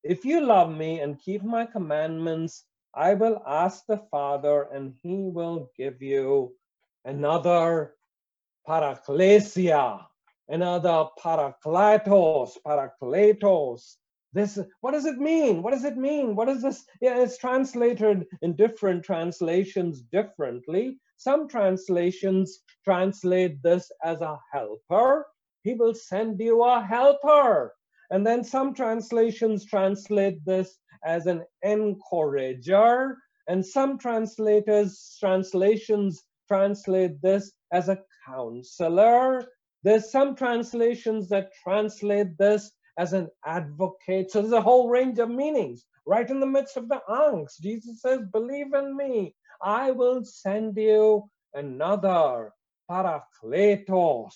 If 0.03 0.25
you 0.25 0.41
love 0.41 0.69
me 0.71 0.99
and 0.99 1.19
keep 1.19 1.43
my 1.43 1.65
commandments, 1.65 2.65
I 2.93 3.15
will 3.15 3.41
ask 3.47 3.85
the 3.87 3.97
Father, 4.11 4.67
and 4.71 4.93
he 5.01 5.29
will 5.29 5.71
give 5.75 6.01
you 6.01 6.53
another 7.05 7.95
paraklesia, 8.67 10.05
another 10.47 11.07
parakletos, 11.19 12.57
parakletos. 12.65 13.95
This, 14.31 14.59
what 14.81 14.91
does 14.91 15.05
it 15.05 15.17
mean? 15.17 15.63
What 15.63 15.73
does 15.73 15.85
it 15.85 15.97
mean? 15.97 16.35
What 16.35 16.49
is 16.49 16.61
this? 16.61 16.85
Yeah, 17.01 17.17
it's 17.19 17.37
translated 17.37 18.27
in 18.41 18.55
different 18.55 19.03
translations 19.03 20.01
differently. 20.01 20.99
Some 21.17 21.47
translations 21.47 22.59
translate 22.85 23.61
this 23.63 23.91
as 24.03 24.21
a 24.21 24.39
helper. 24.53 25.25
He 25.63 25.73
will 25.73 25.95
send 25.95 26.39
you 26.39 26.63
a 26.63 26.81
helper. 26.81 27.73
And 28.11 28.25
then 28.25 28.43
some 28.43 28.73
translations 28.73 29.65
translate 29.65 30.45
this 30.45 30.77
as 31.03 31.25
an 31.25 31.43
encourager. 31.63 33.17
And 33.47 33.65
some 33.65 33.97
translators, 33.97 35.17
translations 35.19 36.23
translate 36.47 37.21
this 37.21 37.51
as 37.73 37.89
a 37.89 37.99
counselor. 38.27 39.47
There's 39.83 40.11
some 40.11 40.35
translations 40.35 41.29
that 41.29 41.51
translate 41.63 42.37
this 42.37 42.71
as 42.99 43.13
an 43.13 43.29
advocate. 43.45 44.29
So 44.29 44.41
there's 44.41 44.51
a 44.51 44.61
whole 44.61 44.89
range 44.89 45.19
of 45.19 45.29
meanings. 45.29 45.85
Right 46.05 46.29
in 46.29 46.39
the 46.41 46.45
midst 46.45 46.75
of 46.75 46.89
the 46.89 47.01
angst, 47.09 47.61
Jesus 47.61 48.01
says, 48.01 48.19
Believe 48.31 48.73
in 48.73 48.95
me, 48.95 49.35
I 49.63 49.91
will 49.91 50.23
send 50.25 50.75
you 50.77 51.29
another 51.53 52.51
parakletos. 52.91 54.33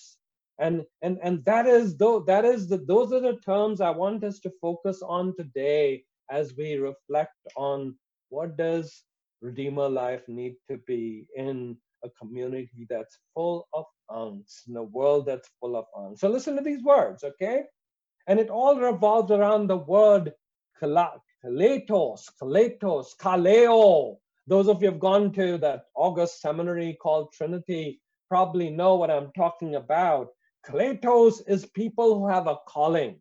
And, 0.58 0.84
and, 1.02 1.18
and 1.22 1.44
that 1.44 1.66
is 1.66 1.96
though 1.96 2.20
that 2.20 2.44
is 2.44 2.68
the 2.68 2.78
those 2.78 3.12
are 3.12 3.20
the 3.20 3.38
terms 3.44 3.80
I 3.80 3.90
want 3.90 4.22
us 4.22 4.38
to 4.40 4.52
focus 4.60 5.02
on 5.02 5.34
today 5.36 6.04
as 6.30 6.54
we 6.56 6.76
reflect 6.76 7.36
on 7.56 7.96
what 8.28 8.56
does 8.56 9.02
Redeemer 9.42 9.88
life 9.88 10.22
need 10.28 10.54
to 10.70 10.78
be 10.86 11.26
in 11.36 11.76
a 12.04 12.08
community 12.20 12.86
that's 12.88 13.18
full 13.34 13.66
of 13.72 13.84
angst, 14.10 14.68
in 14.68 14.76
a 14.76 14.82
world 14.82 15.26
that's 15.26 15.50
full 15.60 15.76
of 15.76 15.86
angst. 15.98 16.20
So 16.20 16.28
listen 16.28 16.56
to 16.56 16.62
these 16.62 16.82
words, 16.82 17.24
okay? 17.24 17.64
And 18.26 18.40
it 18.40 18.50
all 18.50 18.78
revolves 18.80 19.30
around 19.30 19.66
the 19.66 19.76
word 19.76 20.32
kaletos, 20.82 22.22
kaletos, 22.40 23.16
kaleo. 23.20 24.16
Those 24.46 24.68
of 24.68 24.82
you 24.82 24.88
who 24.88 24.92
have 24.94 25.00
gone 25.00 25.32
to 25.32 25.58
that 25.58 25.84
August 25.94 26.40
seminary 26.40 26.96
called 27.00 27.32
Trinity 27.32 28.00
probably 28.28 28.70
know 28.70 28.96
what 28.96 29.10
I'm 29.10 29.30
talking 29.32 29.74
about. 29.74 30.28
Kaletos 30.66 31.42
is 31.46 31.66
people 31.66 32.18
who 32.18 32.28
have 32.28 32.46
a 32.46 32.56
calling. 32.66 33.20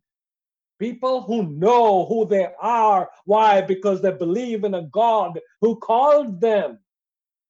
People 0.79 1.21
who 1.21 1.43
know 1.43 2.05
who 2.05 2.25
they 2.25 2.47
are. 2.59 3.09
Why? 3.25 3.61
Because 3.61 4.01
they 4.01 4.11
believe 4.11 4.63
in 4.63 4.73
a 4.73 4.83
God 4.83 5.39
who 5.61 5.77
called 5.77 6.41
them. 6.41 6.79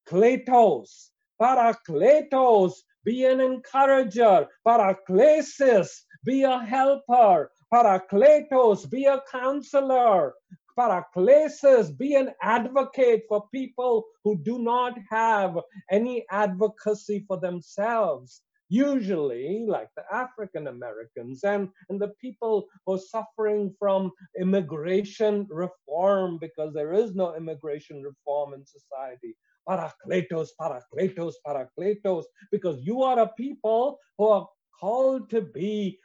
Kletos. 0.08 1.08
Parakletos, 1.40 2.74
be 3.04 3.24
an 3.24 3.40
encourager. 3.40 4.46
Paraklesis, 4.66 5.88
be 6.24 6.42
a 6.42 6.58
helper. 6.58 7.50
Parakletos, 7.72 8.88
be 8.88 9.04
a 9.04 9.22
counselor. 9.30 10.34
Paraklesis, 10.78 11.96
be 11.96 12.14
an 12.14 12.30
advocate 12.42 13.24
for 13.28 13.46
people 13.52 14.04
who 14.24 14.36
do 14.36 14.58
not 14.58 14.98
have 15.10 15.58
any 15.90 16.24
advocacy 16.30 17.24
for 17.28 17.38
themselves. 17.38 18.42
Usually, 18.70 19.66
like 19.68 19.88
the 19.94 20.02
African 20.12 20.66
Americans 20.68 21.44
and, 21.44 21.68
and 21.90 22.00
the 22.00 22.12
people 22.20 22.66
who 22.86 22.94
are 22.94 22.98
suffering 22.98 23.74
from 23.78 24.10
immigration 24.40 25.46
reform 25.50 26.38
because 26.38 26.72
there 26.72 26.92
is 26.92 27.14
no 27.14 27.36
immigration 27.36 28.02
reform 28.02 28.54
in 28.54 28.64
society. 28.66 29.36
Parakletos, 29.68 30.48
Parakletos, 30.60 31.34
Parakletos, 31.46 32.24
because 32.50 32.80
you 32.82 33.02
are 33.02 33.18
a 33.18 33.28
people 33.36 33.98
who 34.18 34.28
are 34.28 34.48
called 34.78 35.30
to 35.30 35.40
be 35.40 35.98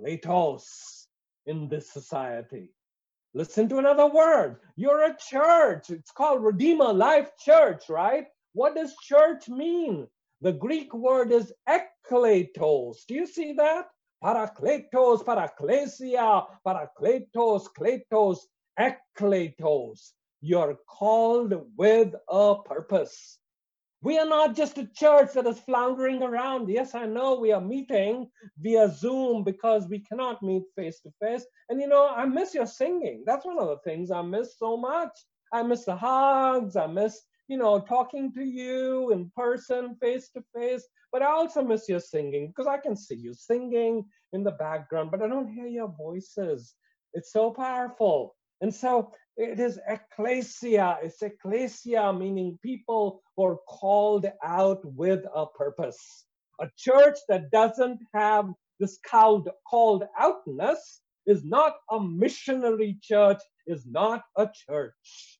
Kletos 0.00 0.64
in 1.46 1.68
this 1.68 1.90
society. 1.90 2.74
Listen 3.34 3.68
to 3.68 3.78
another 3.78 4.06
word. 4.06 4.56
You're 4.76 5.04
a 5.04 5.16
church. 5.16 5.90
It's 5.90 6.10
called 6.10 6.42
Redeemer 6.42 6.92
Life 6.92 7.30
Church, 7.38 7.88
right? 7.88 8.26
What 8.52 8.74
does 8.74 8.94
church 9.02 9.48
mean? 9.48 10.08
The 10.40 10.52
Greek 10.52 10.94
word 10.94 11.32
is 11.32 11.52
ekkletos. 11.68 13.06
Do 13.06 13.14
you 13.14 13.26
see 13.26 13.54
that? 13.54 13.86
Parakletos, 14.22 15.24
paraklesia, 15.24 16.46
parakletos, 16.66 17.66
kletos, 17.78 18.38
ekkletos. 18.78 20.12
You're 20.40 20.78
called 20.88 21.54
with 21.76 22.14
a 22.30 22.56
purpose. 22.64 23.38
We 24.00 24.16
are 24.18 24.26
not 24.26 24.54
just 24.54 24.78
a 24.78 24.86
church 24.86 25.32
that 25.32 25.48
is 25.48 25.58
floundering 25.58 26.22
around. 26.22 26.68
Yes, 26.68 26.94
I 26.94 27.06
know 27.06 27.34
we 27.40 27.50
are 27.50 27.60
meeting 27.60 28.30
via 28.60 28.88
Zoom 28.88 29.42
because 29.42 29.88
we 29.88 29.98
cannot 29.98 30.40
meet 30.40 30.62
face 30.76 31.00
to 31.00 31.10
face. 31.20 31.44
And 31.68 31.80
you 31.80 31.88
know, 31.88 32.08
I 32.08 32.24
miss 32.24 32.54
your 32.54 32.66
singing. 32.66 33.24
That's 33.26 33.44
one 33.44 33.58
of 33.58 33.66
the 33.66 33.78
things 33.78 34.12
I 34.12 34.22
miss 34.22 34.56
so 34.56 34.76
much. 34.76 35.10
I 35.52 35.64
miss 35.64 35.84
the 35.84 35.96
hugs. 35.96 36.76
I 36.76 36.86
miss, 36.86 37.20
you 37.48 37.56
know, 37.56 37.80
talking 37.80 38.32
to 38.34 38.44
you 38.44 39.10
in 39.10 39.32
person, 39.34 39.96
face 40.00 40.30
to 40.36 40.44
face. 40.54 40.86
But 41.10 41.22
I 41.22 41.32
also 41.32 41.62
miss 41.62 41.88
your 41.88 42.00
singing 42.00 42.48
because 42.48 42.68
I 42.68 42.78
can 42.78 42.94
see 42.94 43.16
you 43.16 43.34
singing 43.34 44.04
in 44.32 44.44
the 44.44 44.52
background, 44.52 45.10
but 45.10 45.22
I 45.22 45.26
don't 45.26 45.52
hear 45.52 45.66
your 45.66 45.92
voices. 45.98 46.74
It's 47.14 47.32
so 47.32 47.50
powerful. 47.50 48.36
And 48.60 48.72
so 48.72 49.12
it 49.38 49.60
is 49.60 49.78
ecclesia. 49.88 50.98
It's 51.02 51.22
ecclesia, 51.22 52.12
meaning 52.12 52.58
people 52.62 53.22
who 53.36 53.44
are 53.44 53.58
called 53.68 54.26
out 54.42 54.84
with 54.84 55.24
a 55.32 55.46
purpose. 55.46 56.24
A 56.60 56.68
church 56.76 57.18
that 57.28 57.52
doesn't 57.52 58.00
have 58.12 58.52
this 58.80 58.98
called, 59.08 59.48
called 59.68 60.04
outness 60.18 61.00
is 61.26 61.44
not 61.44 61.76
a 61.90 62.00
missionary 62.00 62.98
church, 63.00 63.40
is 63.66 63.86
not 63.86 64.22
a 64.36 64.48
church. 64.66 65.38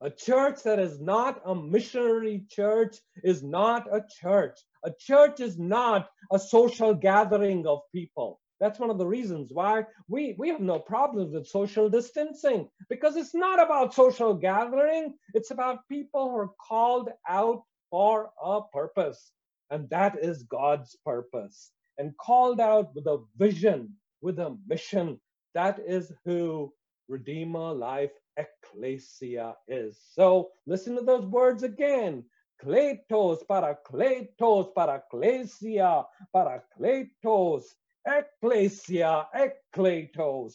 A 0.00 0.10
church 0.10 0.62
that 0.64 0.80
is 0.80 1.00
not 1.00 1.40
a 1.44 1.54
missionary 1.54 2.44
church 2.50 2.96
is 3.22 3.42
not 3.42 3.86
a 3.92 4.02
church. 4.20 4.58
A 4.84 4.92
church 4.98 5.38
is 5.38 5.58
not 5.58 6.08
a 6.32 6.38
social 6.40 6.94
gathering 6.94 7.66
of 7.66 7.80
people. 7.94 8.40
That's 8.60 8.78
one 8.78 8.90
of 8.90 8.98
the 8.98 9.06
reasons 9.06 9.52
why 9.52 9.84
we, 10.08 10.34
we 10.38 10.48
have 10.48 10.60
no 10.60 10.78
problems 10.78 11.32
with 11.32 11.46
social 11.46 11.88
distancing 11.88 12.68
because 12.88 13.16
it's 13.16 13.34
not 13.34 13.62
about 13.62 13.94
social 13.94 14.34
gathering. 14.34 15.14
It's 15.34 15.50
about 15.52 15.88
people 15.88 16.30
who 16.30 16.36
are 16.36 16.50
called 16.68 17.10
out 17.28 17.62
for 17.90 18.30
a 18.42 18.60
purpose. 18.72 19.30
And 19.70 19.88
that 19.90 20.18
is 20.20 20.42
God's 20.42 20.96
purpose. 21.04 21.70
And 21.98 22.16
called 22.16 22.60
out 22.60 22.94
with 22.94 23.06
a 23.06 23.24
vision, 23.36 23.94
with 24.20 24.38
a 24.38 24.56
mission. 24.66 25.20
That 25.54 25.80
is 25.86 26.12
who 26.24 26.72
Redeemer 27.08 27.72
Life 27.72 28.12
Ecclesia 28.36 29.54
is. 29.66 29.98
So 30.12 30.50
listen 30.66 30.94
to 30.96 31.02
those 31.02 31.26
words 31.26 31.62
again. 31.62 32.24
Kletos, 32.62 33.38
parakletos, 33.48 34.72
paraklesia, 34.76 36.04
parakletos, 36.34 37.64
ecclesia, 38.08 39.26
ekkletos. 39.34 40.54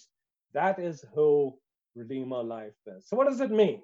That 0.53 0.79
is 0.79 1.03
who 1.13 1.55
Redeemer 1.95 2.43
Life 2.43 2.73
is. 2.87 3.07
So 3.07 3.15
what 3.15 3.27
does 3.29 3.41
it 3.41 3.51
mean? 3.51 3.81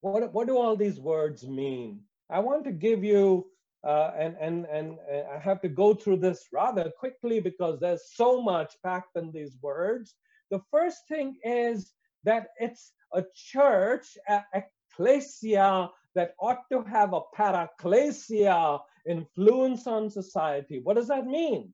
What, 0.00 0.32
what 0.32 0.46
do 0.46 0.56
all 0.56 0.76
these 0.76 1.00
words 1.00 1.46
mean? 1.46 2.00
I 2.30 2.40
want 2.40 2.64
to 2.64 2.72
give 2.72 3.04
you, 3.04 3.46
uh, 3.86 4.10
and, 4.18 4.36
and, 4.40 4.66
and 4.66 4.98
uh, 5.12 5.34
I 5.34 5.38
have 5.38 5.60
to 5.62 5.68
go 5.68 5.94
through 5.94 6.18
this 6.18 6.46
rather 6.52 6.90
quickly 6.98 7.40
because 7.40 7.80
there's 7.80 8.10
so 8.14 8.42
much 8.42 8.74
packed 8.84 9.16
in 9.16 9.32
these 9.32 9.56
words. 9.62 10.14
The 10.50 10.60
first 10.70 10.98
thing 11.08 11.36
is 11.42 11.92
that 12.24 12.48
it's 12.58 12.92
a 13.12 13.24
church, 13.34 14.06
a 14.28 14.42
ecclesia, 14.54 15.90
that 16.14 16.34
ought 16.38 16.68
to 16.70 16.82
have 16.84 17.12
a 17.12 17.20
paraklesia 17.36 18.80
influence 19.08 19.86
on 19.86 20.10
society. 20.10 20.80
What 20.82 20.94
does 20.96 21.08
that 21.08 21.26
mean? 21.26 21.72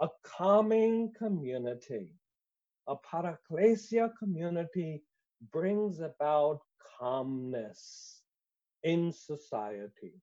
A 0.00 0.08
calming 0.24 1.12
community. 1.16 2.14
A 2.88 2.96
paraklesia 2.96 4.10
community 4.18 5.02
brings 5.52 6.00
about 6.00 6.60
calmness 6.98 8.22
in 8.82 9.12
society. 9.12 10.14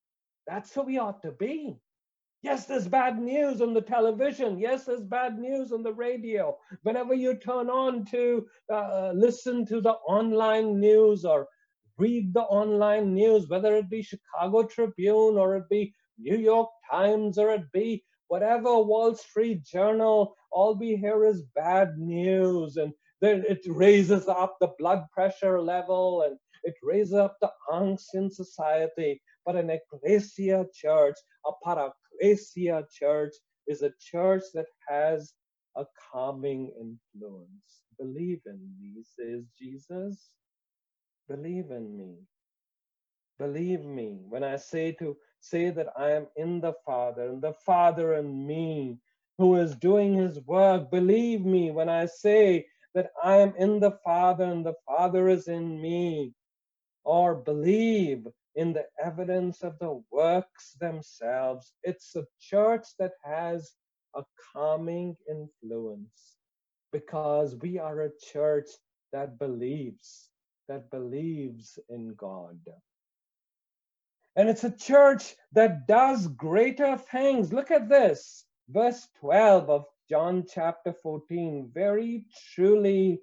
That's 0.48 0.74
who 0.74 0.84
we 0.84 0.98
ought 0.98 1.22
to 1.22 1.32
be. 1.32 1.80
Yes, 2.42 2.66
there's 2.66 2.88
bad 2.88 3.20
news 3.20 3.62
on 3.62 3.74
the 3.74 3.82
television. 3.82 4.60
Yes, 4.60 4.86
there's 4.86 5.04
bad 5.04 5.38
news 5.40 5.72
on 5.72 5.84
the 5.84 5.94
radio. 5.94 6.58
Whenever 6.84 7.14
you 7.14 7.36
turn 7.36 7.70
on 7.70 8.06
to 8.06 8.48
uh, 8.72 9.12
listen 9.14 9.66
to 9.68 9.82
the 9.82 9.94
online 10.08 10.80
news 10.80 11.26
or 11.26 11.48
read 11.98 12.34
the 12.34 12.44
online 12.44 13.14
news, 13.14 13.50
whether 13.50 13.76
it 13.76 13.90
be 13.90 14.02
Chicago 14.02 14.64
Tribune 14.64 15.38
or 15.38 15.56
it 15.58 15.70
be 15.70 15.94
New 16.20 16.38
York 16.38 16.70
Times 16.90 17.38
or 17.38 17.52
it 17.52 17.72
be 17.72 18.04
whatever 18.28 18.80
Wall 18.82 19.16
Street 19.16 19.64
Journal, 19.66 20.36
all 20.52 20.78
we 20.78 20.96
hear 20.98 21.26
is 21.26 21.44
bad 21.56 21.98
news. 21.98 22.78
And 22.78 22.94
then 23.22 23.44
it 23.48 23.62
raises 23.68 24.28
up 24.28 24.58
the 24.60 24.72
blood 24.80 25.06
pressure 25.14 25.62
level 25.62 26.24
and 26.24 26.38
it 26.64 26.76
raises 26.84 27.14
up 27.16 27.38
the 27.42 27.52
angst 27.72 28.14
in 28.14 28.30
society. 28.32 29.22
But 29.46 29.56
an 29.56 29.70
ecclesia 29.70 30.66
church, 30.74 31.16
a 31.46 31.52
paraklesia 31.66 32.86
church, 32.94 33.34
is 33.68 33.82
a 33.84 33.94
church 34.00 34.44
that 34.54 34.68
has 34.90 35.34
a 35.78 35.86
calming 36.12 36.72
influence. 36.80 37.84
Believe 38.00 38.42
in 38.46 38.60
me, 38.80 39.04
says 39.18 39.46
Jesus. 39.60 40.30
Believe 41.30 41.72
in 41.72 41.98
me. 41.98 42.16
Believe 43.40 43.86
me 43.86 44.20
when 44.30 44.44
I 44.44 44.58
say 44.58 44.94
to 44.94 45.18
say 45.50 45.70
that 45.72 45.88
I 45.98 46.12
am 46.12 46.28
in 46.36 46.62
the 46.62 46.74
Father 46.86 47.30
and 47.30 47.42
the 47.42 47.54
Father 47.66 48.16
in 48.16 48.46
me 48.48 48.98
who 49.38 49.56
is 49.56 49.76
doing 49.76 50.14
his 50.14 50.40
work. 50.42 50.92
Believe 50.92 51.46
me 51.46 51.72
when 51.72 51.90
I 51.90 52.06
say 52.08 52.68
that 52.96 53.12
I 53.24 53.38
am 53.38 53.54
in 53.58 53.80
the 53.80 53.98
Father 54.04 54.46
and 54.46 54.66
the 54.66 54.76
Father 54.88 55.30
is 55.30 55.48
in 55.48 55.82
me. 55.82 56.34
Or 57.04 57.36
believe 57.36 58.28
in 58.56 58.74
the 58.74 58.86
evidence 59.04 59.64
of 59.64 59.80
the 59.80 60.04
works 60.12 60.74
themselves. 60.82 61.74
It's 61.84 62.16
a 62.16 62.26
church 62.42 62.86
that 63.00 63.14
has 63.24 63.72
a 64.16 64.24
calming 64.54 65.16
influence 65.30 66.36
because 66.92 67.56
we 67.56 67.80
are 67.80 68.02
a 68.02 68.12
church 68.34 68.68
that 69.14 69.40
believes, 69.40 70.30
that 70.68 70.90
believes 70.92 71.80
in 71.90 72.16
God. 72.16 72.60
And 74.38 74.50
it's 74.50 74.64
a 74.64 74.70
church 74.70 75.36
that 75.54 75.88
does 75.88 76.28
greater 76.28 76.96
things. 76.96 77.52
Look 77.52 77.72
at 77.72 77.90
this, 77.90 78.46
verse 78.70 79.08
12 79.20 79.68
of 79.68 79.86
John 80.08 80.46
chapter 80.48 80.94
14. 80.94 81.72
Very 81.74 82.24
truly, 82.54 83.20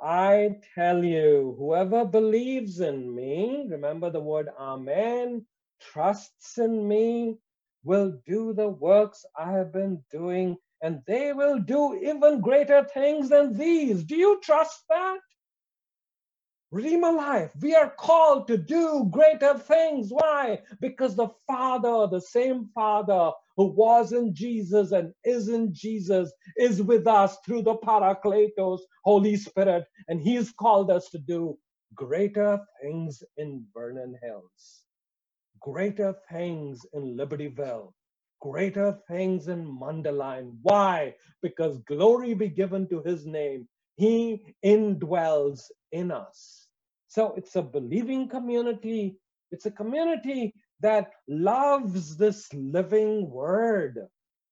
I 0.00 0.60
tell 0.76 1.04
you, 1.04 1.56
whoever 1.58 2.04
believes 2.04 2.78
in 2.78 3.12
me, 3.12 3.66
remember 3.68 4.08
the 4.08 4.20
word 4.20 4.50
Amen, 4.56 5.44
trusts 5.80 6.58
in 6.58 6.86
me, 6.86 7.38
will 7.82 8.20
do 8.24 8.52
the 8.52 8.68
works 8.68 9.26
I 9.36 9.50
have 9.50 9.72
been 9.72 10.00
doing, 10.12 10.56
and 10.80 11.02
they 11.08 11.32
will 11.32 11.58
do 11.58 11.96
even 11.96 12.40
greater 12.40 12.84
things 12.84 13.30
than 13.30 13.58
these. 13.58 14.04
Do 14.04 14.14
you 14.14 14.40
trust 14.44 14.84
that? 14.88 15.18
Redeemer 16.72 17.12
life. 17.12 17.52
We 17.62 17.76
are 17.76 17.90
called 17.98 18.48
to 18.48 18.58
do 18.58 19.08
greater 19.10 19.58
things. 19.58 20.10
Why? 20.10 20.60
Because 20.82 21.16
the 21.16 21.30
Father, 21.48 22.08
the 22.12 22.20
same 22.22 22.70
Father 22.76 23.32
who 23.56 23.68
was 23.68 24.12
in 24.12 24.34
Jesus 24.34 24.92
and 24.92 25.14
is 25.24 25.48
in 25.48 25.74
Jesus, 25.74 26.32
is 26.58 26.82
with 26.82 27.08
us 27.08 27.38
through 27.46 27.62
the 27.64 27.76
Parakletos, 27.76 28.80
Holy 29.04 29.36
Spirit, 29.38 29.86
and 30.10 30.20
He's 30.22 30.52
called 30.52 30.92
us 30.92 31.10
to 31.10 31.18
do 31.18 31.58
greater 31.96 32.60
things 32.82 33.24
in 33.38 33.66
Vernon 33.74 34.16
Hills, 34.22 34.84
greater 35.60 36.14
things 36.32 36.86
in 36.94 37.16
Libertyville, 37.16 37.92
greater 38.40 38.98
things 39.08 39.48
in 39.48 39.66
Mundelein. 39.66 40.56
Why? 40.62 41.14
Because 41.42 41.78
glory 41.88 42.34
be 42.34 42.48
given 42.48 42.88
to 42.90 43.02
His 43.02 43.26
name. 43.26 43.68
He 43.96 44.44
indwells 44.64 45.62
in 45.92 46.10
us. 46.12 46.61
So 47.12 47.34
it's 47.36 47.56
a 47.56 47.62
believing 47.62 48.26
community. 48.26 49.18
It's 49.50 49.66
a 49.66 49.70
community 49.70 50.54
that 50.80 51.10
loves 51.28 52.16
this 52.16 52.48
living 52.54 53.28
word. 53.28 53.98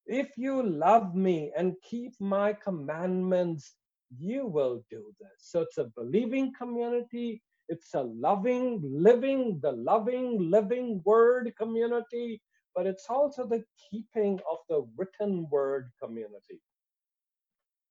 If 0.05 0.37
you 0.37 0.63
love 0.63 1.15
me 1.15 1.53
and 1.57 1.75
keep 1.83 2.13
my 2.21 2.53
commandments, 2.53 3.73
you 4.19 4.45
will 4.45 4.85
do 4.91 5.11
this. 5.19 5.31
So 5.39 5.63
it's 5.63 5.79
a 5.79 5.91
believing 5.97 6.53
community. 6.53 7.43
It's 7.71 7.95
a 7.95 8.03
loving, 8.03 8.83
living, 8.85 9.59
the 9.63 9.73
loving, 9.73 10.51
living 10.51 11.01
word 11.07 11.51
community, 11.57 12.43
but 12.77 12.87
it's 12.87 13.07
also 13.09 13.47
the 13.47 13.65
keeping 13.91 14.39
of 14.53 14.59
the 14.69 14.87
written 14.99 15.49
word 15.51 15.93
community. 16.03 16.61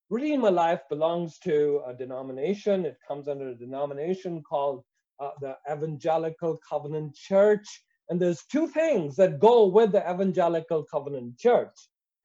Redeemer 0.10 0.52
Life 0.52 0.82
belongs 0.90 1.38
to 1.40 1.82
a 1.86 1.94
denomination. 1.94 2.86
It 2.86 2.98
comes 3.08 3.28
under 3.28 3.50
a 3.50 3.56
denomination 3.56 4.42
called 4.42 4.84
uh, 5.20 5.32
the 5.42 5.56
Evangelical 5.72 6.60
Covenant 6.68 7.16
Church. 7.16 7.84
And 8.10 8.20
there's 8.20 8.44
two 8.46 8.68
things 8.68 9.16
that 9.18 9.40
go 9.40 9.68
with 9.68 9.92
the 9.92 10.02
Evangelical 10.10 10.84
Covenant 10.84 11.38
Church 11.38 11.76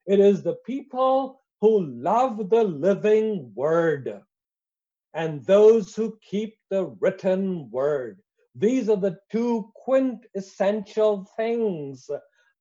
it 0.05 0.19
is 0.19 0.43
the 0.43 0.57
people 0.65 1.41
who 1.61 1.83
love 1.83 2.49
the 2.49 2.63
living 2.63 3.51
word 3.55 4.21
and 5.13 5.43
those 5.45 5.95
who 5.95 6.17
keep 6.21 6.57
the 6.69 6.85
written 6.99 7.69
word. 7.71 8.21
These 8.53 8.87
are 8.89 8.97
the 8.97 9.17
two 9.31 9.71
quintessential 9.73 11.27
things 11.35 12.09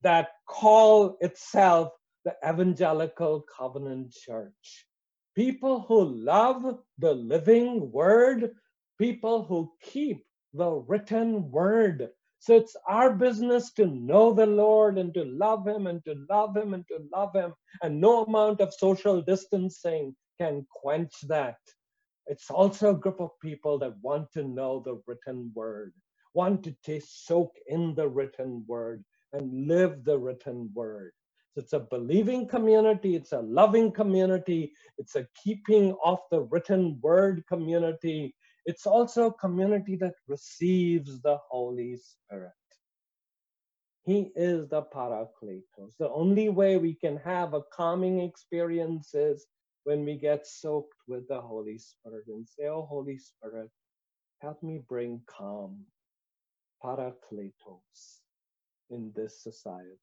that 0.02 0.28
call 0.48 1.18
itself 1.20 1.92
the 2.24 2.34
Evangelical 2.46 3.44
Covenant 3.56 4.12
Church 4.12 4.86
people 5.36 5.82
who 5.82 6.04
love 6.04 6.78
the 6.98 7.14
living 7.14 7.90
word, 7.92 8.52
people 8.98 9.44
who 9.44 9.72
keep 9.82 10.24
the 10.54 10.70
written 10.70 11.50
word. 11.50 12.10
So 12.40 12.56
it's 12.56 12.76
our 12.88 13.12
business 13.14 13.72
to 13.74 13.86
know 13.86 14.32
the 14.34 14.46
Lord 14.46 14.98
and 14.98 15.14
to 15.14 15.24
love 15.24 15.66
Him 15.66 15.86
and 15.86 16.04
to 16.04 16.14
love 16.30 16.56
Him 16.56 16.74
and 16.74 16.86
to 16.88 16.98
love 17.12 17.34
Him. 17.34 17.54
And 17.82 18.00
no 18.00 18.24
amount 18.24 18.60
of 18.60 18.74
social 18.74 19.22
distancing 19.22 20.14
can 20.40 20.66
quench 20.70 21.14
that. 21.28 21.56
it's 22.26 22.50
also 22.50 22.90
a 22.90 22.98
group 22.98 23.20
of 23.20 23.30
people 23.42 23.78
that 23.78 23.94
want 24.02 24.32
to 24.32 24.44
know 24.44 24.82
the 24.84 25.00
written 25.06 25.52
word, 25.54 25.92
want 26.34 26.64
to 26.64 26.76
taste, 26.84 27.26
soak 27.26 27.52
in 27.68 27.94
the 27.94 28.08
written 28.08 28.64
word 28.66 29.04
and 29.32 29.68
live 29.68 30.04
the 30.04 30.18
written 30.18 30.70
word. 30.74 31.12
So 31.54 31.60
it's 31.62 31.72
a 31.72 31.80
believing 31.80 32.48
community, 32.48 33.14
it's 33.14 33.32
a 33.32 33.40
loving 33.40 33.92
community, 33.92 34.72
it's 34.98 35.16
a 35.16 35.28
keeping 35.42 35.96
of 36.04 36.18
the 36.32 36.42
written 36.42 36.98
word 37.00 37.44
community. 37.48 38.34
It's 38.66 38.86
also 38.86 39.26
a 39.28 39.34
community 39.34 39.96
that 39.96 40.14
receives 40.26 41.20
the 41.22 41.38
Holy 41.48 41.96
Spirit. 41.96 42.52
He 44.04 44.32
is 44.36 44.68
the 44.68 44.82
Parakletos. 44.82 45.96
The 45.98 46.10
only 46.10 46.48
way 46.48 46.78
we 46.78 46.94
can 46.94 47.18
have 47.18 47.54
a 47.54 47.62
calming 47.72 48.20
experience 48.20 49.14
is 49.14 49.46
when 49.84 50.04
we 50.04 50.16
get 50.16 50.46
soaked 50.46 50.98
with 51.06 51.28
the 51.28 51.40
Holy 51.40 51.78
Spirit 51.78 52.24
and 52.28 52.48
say, 52.48 52.66
Oh, 52.66 52.86
Holy 52.90 53.18
Spirit, 53.18 53.70
help 54.40 54.62
me 54.62 54.82
bring 54.88 55.22
calm, 55.26 55.84
Parakletos, 56.84 58.20
in 58.90 59.12
this 59.16 59.42
society. 59.42 59.98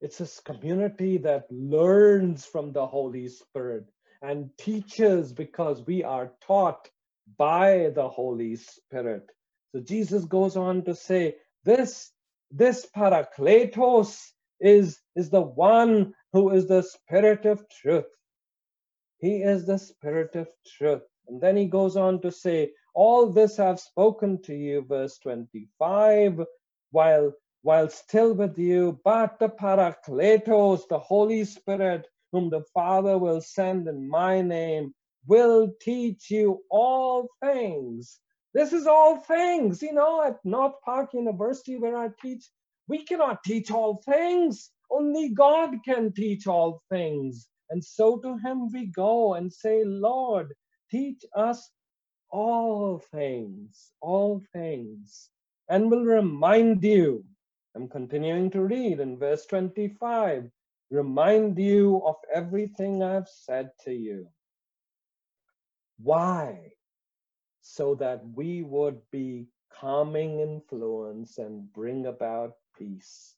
It's 0.00 0.18
this 0.18 0.40
community 0.40 1.18
that 1.18 1.46
learns 1.50 2.44
from 2.44 2.72
the 2.72 2.86
Holy 2.86 3.28
Spirit 3.28 3.86
and 4.22 4.50
teaches 4.58 5.32
because 5.32 5.86
we 5.86 6.04
are 6.04 6.32
taught 6.46 6.88
by 7.38 7.90
the 7.94 8.08
Holy 8.08 8.56
Spirit. 8.56 9.26
So 9.72 9.80
Jesus 9.80 10.24
goes 10.24 10.56
on 10.56 10.84
to 10.84 10.94
say, 10.94 11.36
This 11.64 12.12
this 12.50 12.86
Parakletos 12.96 14.18
is, 14.60 15.00
is 15.16 15.30
the 15.30 15.42
one 15.42 16.14
who 16.32 16.50
is 16.50 16.68
the 16.68 16.82
Spirit 16.82 17.44
of 17.44 17.64
truth. 17.68 18.06
He 19.18 19.42
is 19.42 19.66
the 19.66 19.78
Spirit 19.78 20.36
of 20.36 20.48
truth. 20.78 21.02
And 21.28 21.40
then 21.40 21.56
he 21.56 21.66
goes 21.66 21.96
on 21.96 22.20
to 22.22 22.30
say, 22.30 22.72
All 22.94 23.32
this 23.32 23.58
I've 23.58 23.80
spoken 23.80 24.40
to 24.42 24.54
you, 24.54 24.82
verse 24.82 25.18
25, 25.18 26.40
while, 26.90 27.32
while 27.66 27.90
still 27.90 28.34
with 28.34 28.58
you, 28.58 29.00
but 29.04 29.38
the 29.40 29.50
Parakletos, 29.50 30.88
the 30.88 31.00
Holy 31.00 31.44
Spirit, 31.44 32.08
whom 32.32 32.50
the 32.50 32.64
Father 32.74 33.18
will 33.18 33.42
send 33.42 33.88
in 33.88 34.08
my 34.08 34.42
name, 34.42 34.94
will 35.26 35.72
teach 35.82 36.30
you 36.30 36.62
all 36.70 37.28
things 37.42 38.20
this 38.56 38.72
is 38.72 38.86
all 38.86 39.18
things, 39.18 39.82
you 39.82 39.92
know, 39.92 40.22
at 40.24 40.42
North 40.44 40.80
Park 40.82 41.10
University 41.12 41.76
where 41.78 41.96
I 41.98 42.08
teach, 42.22 42.48
we 42.88 43.04
cannot 43.04 43.44
teach 43.44 43.70
all 43.70 44.02
things. 44.06 44.70
Only 44.90 45.28
God 45.28 45.74
can 45.84 46.12
teach 46.14 46.46
all 46.46 46.82
things. 46.90 47.48
And 47.68 47.84
so 47.84 48.18
to 48.20 48.38
him 48.38 48.72
we 48.72 48.86
go 48.86 49.34
and 49.34 49.52
say, 49.52 49.84
Lord, 49.84 50.54
teach 50.90 51.22
us 51.36 51.70
all 52.30 53.02
things, 53.12 53.92
all 54.00 54.42
things. 54.54 55.28
And 55.68 55.90
we'll 55.90 56.06
remind 56.06 56.82
you, 56.82 57.26
I'm 57.76 57.88
continuing 57.88 58.50
to 58.52 58.62
read 58.62 59.00
in 59.00 59.18
verse 59.18 59.46
25, 59.46 60.50
remind 60.90 61.58
you 61.58 62.02
of 62.06 62.16
everything 62.34 63.02
I've 63.02 63.28
said 63.28 63.70
to 63.84 63.92
you. 63.92 64.28
Why? 65.98 66.72
so 67.66 67.96
that 67.96 68.22
we 68.34 68.62
would 68.62 69.00
be 69.10 69.48
calming 69.72 70.38
influence 70.38 71.38
and 71.38 71.72
bring 71.72 72.06
about 72.06 72.52
peace. 72.78 73.34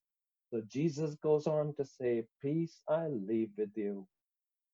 So 0.51 0.61
Jesus 0.69 1.15
goes 1.15 1.47
on 1.47 1.75
to 1.77 1.85
say, 1.85 2.27
Peace 2.43 2.83
I 2.89 3.09
leave 3.09 3.51
with 3.57 3.75
you, 3.75 4.07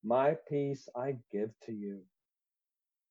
my 0.03 0.37
peace 0.49 0.89
I 0.97 1.17
give 1.31 1.51
to 1.67 1.73
you. 1.73 2.01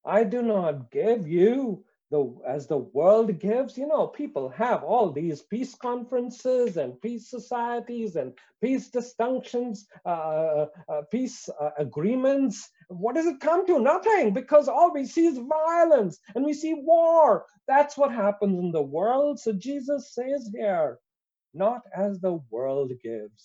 I 0.06 0.26
do 0.26 0.42
not 0.42 0.92
give 0.92 1.30
you 1.30 1.86
the 2.14 2.32
as 2.48 2.68
the 2.68 2.78
world 2.78 3.40
gives 3.40 3.76
you 3.76 3.88
know 3.88 4.06
people 4.06 4.48
have 4.50 4.84
all 4.84 5.12
these 5.12 5.42
peace 5.42 5.74
conferences 5.74 6.78
and 6.78 7.02
peace 7.02 7.28
societies 7.28 8.16
and 8.16 8.34
peace 8.62 8.90
distinctions 8.90 9.88
uh, 10.06 10.68
uh, 10.90 11.02
peace 11.12 11.50
uh, 11.60 11.72
agreements. 11.80 12.70
What 12.90 13.16
does 13.16 13.26
it 13.26 13.40
come 13.40 13.66
to? 13.66 13.80
Nothing 13.80 14.32
because 14.32 14.68
all 14.68 14.94
we 14.94 15.06
see 15.08 15.26
is 15.26 15.40
violence 15.40 16.20
and 16.36 16.46
we 16.46 16.54
see 16.54 16.76
war. 16.76 17.46
That's 17.68 17.98
what 17.98 18.12
happens 18.14 18.60
in 18.60 18.72
the 18.72 18.84
world. 18.84 19.40
So 19.40 19.52
jesus 19.54 20.14
says 20.14 20.52
here 20.56 21.00
not 21.56 21.82
as 21.98 22.20
the 22.20 22.40
world 22.52 22.92
gives. 23.04 23.44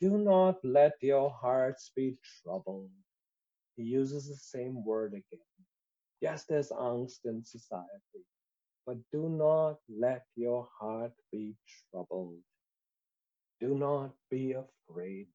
Do 0.00 0.16
not 0.16 0.56
let 0.64 0.94
your 1.02 1.30
hearts 1.30 1.90
be 1.94 2.18
troubled. 2.42 2.90
He 3.76 3.82
uses 3.84 4.28
the 4.28 4.36
same 4.36 4.82
word 4.84 5.12
again 5.12 5.65
Yes, 6.20 6.44
there's 6.48 6.70
angst 6.70 7.26
in 7.26 7.44
society, 7.44 8.24
but 8.86 8.96
do 9.12 9.28
not 9.28 9.78
let 9.88 10.24
your 10.36 10.68
heart 10.80 11.12
be 11.32 11.54
troubled. 11.92 12.40
Do 13.60 13.74
not 13.76 14.12
be 14.30 14.54
afraid. 14.54 15.28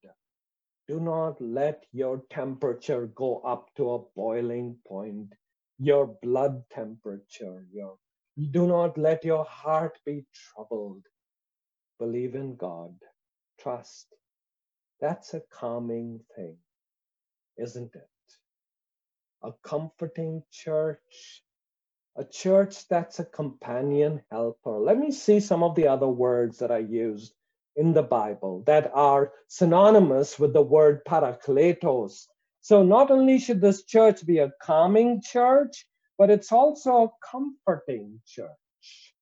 Do 0.88 1.00
not 1.00 1.40
let 1.40 1.84
your 1.92 2.22
temperature 2.30 3.06
go 3.08 3.40
up 3.40 3.70
to 3.76 3.92
a 3.92 4.00
boiling 4.16 4.76
point, 4.86 5.32
your 5.78 6.06
blood 6.22 6.62
temperature, 6.72 7.66
your 7.72 7.98
do 8.50 8.66
not 8.66 8.98
let 8.98 9.24
your 9.24 9.44
heart 9.44 9.98
be 10.06 10.26
troubled. 10.34 11.04
Believe 11.98 12.34
in 12.34 12.56
God. 12.56 12.94
Trust. 13.60 14.08
That's 15.00 15.34
a 15.34 15.42
calming 15.52 16.20
thing, 16.36 16.58
isn't 17.58 17.94
it? 17.96 18.11
A 19.42 19.52
comforting 19.62 20.42
church, 20.52 21.42
a 22.16 22.24
church 22.24 22.88
that's 22.88 23.18
a 23.18 23.24
companion 23.24 24.22
helper. 24.30 24.78
Let 24.78 24.98
me 24.98 25.12
see 25.12 25.40
some 25.40 25.62
of 25.62 25.74
the 25.74 25.88
other 25.88 26.08
words 26.08 26.58
that 26.58 26.70
I 26.70 26.78
used 26.78 27.34
in 27.76 27.92
the 27.92 28.02
Bible 28.02 28.62
that 28.66 28.90
are 28.94 29.32
synonymous 29.48 30.38
with 30.38 30.52
the 30.52 30.62
word 30.62 31.04
parakletos. 31.04 32.26
So 32.60 32.82
not 32.82 33.10
only 33.10 33.38
should 33.38 33.60
this 33.60 33.84
church 33.84 34.24
be 34.24 34.38
a 34.38 34.52
calming 34.62 35.22
church, 35.22 35.86
but 36.18 36.30
it's 36.30 36.52
also 36.52 37.04
a 37.04 37.12
comforting 37.30 38.20
church. 38.26 39.14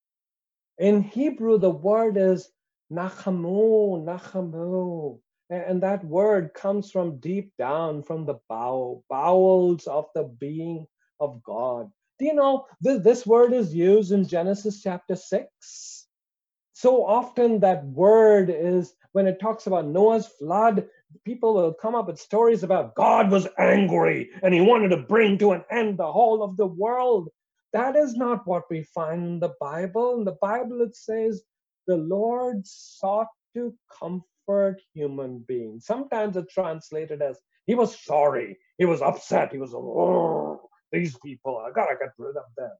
In 0.79 1.03
Hebrew, 1.03 1.59
the 1.59 1.71
word 1.71 2.17
is 2.17 2.51
nachamu, 2.93 4.05
nachamu. 4.05 5.21
And 5.51 5.83
that 5.83 6.05
word 6.05 6.55
comes 6.55 6.93
from 6.93 7.19
deep 7.19 7.53
down 7.59 8.05
from 8.05 8.25
the 8.25 8.39
bow, 8.49 9.03
bowels 9.11 9.89
of 9.89 10.07
the 10.15 10.23
being 10.23 10.87
of 11.19 11.43
God. 11.43 11.91
Do 12.21 12.27
you 12.27 12.35
know 12.35 12.67
this, 12.81 13.03
this 13.03 13.27
word 13.27 13.53
is 13.53 13.75
used 13.75 14.13
in 14.13 14.29
Genesis 14.29 14.81
chapter 14.81 15.17
6? 15.17 16.07
So 16.73 17.05
often 17.05 17.61
that 17.61 17.85
word 17.85 18.49
is 18.49 18.95
when 19.13 19.27
it 19.27 19.41
talks 19.41 19.67
about 19.67 19.87
Noah's 19.87 20.27
flood, 20.27 20.87
people 21.25 21.55
will 21.55 21.75
come 21.75 21.97
up 21.97 22.07
with 22.07 22.21
stories 22.21 22.63
about 22.63 22.95
God 22.95 23.31
was 23.31 23.49
angry 23.59 24.31
and 24.43 24.55
he 24.55 24.61
wanted 24.61 24.91
to 24.91 24.99
bring 24.99 25.37
to 25.39 25.53
an 25.53 25.65
end 25.71 25.99
the 25.99 26.13
whole 26.13 26.45
of 26.45 26.57
the 26.57 26.67
world. 26.67 27.29
That 27.73 27.97
is 27.97 28.15
not 28.15 28.47
what 28.47 28.65
we 28.71 28.85
find 28.95 29.27
in 29.27 29.41
the 29.41 29.55
Bible. 29.61 30.19
In 30.19 30.25
the 30.25 30.39
Bible, 30.41 30.81
it 30.83 30.95
says, 30.95 31.43
the 31.87 31.97
Lord 31.97 32.67
sought 32.67 33.29
to 33.55 33.75
comfort 33.99 34.25
human 34.95 35.45
beings. 35.47 35.87
Sometimes 35.87 36.37
it's 36.37 36.53
translated 36.53 37.23
as 37.23 37.39
he 37.67 37.75
was 37.75 37.99
sorry, 38.01 38.59
he 38.79 38.85
was 38.85 39.03
upset, 39.03 39.53
he 39.53 39.59
was, 39.59 39.75
oh, 39.75 40.61
these 40.93 41.17
people, 41.19 41.59
I 41.59 41.71
gotta 41.73 41.97
get 42.01 42.13
rid 42.19 42.37
of 42.37 42.45
them. 42.57 42.73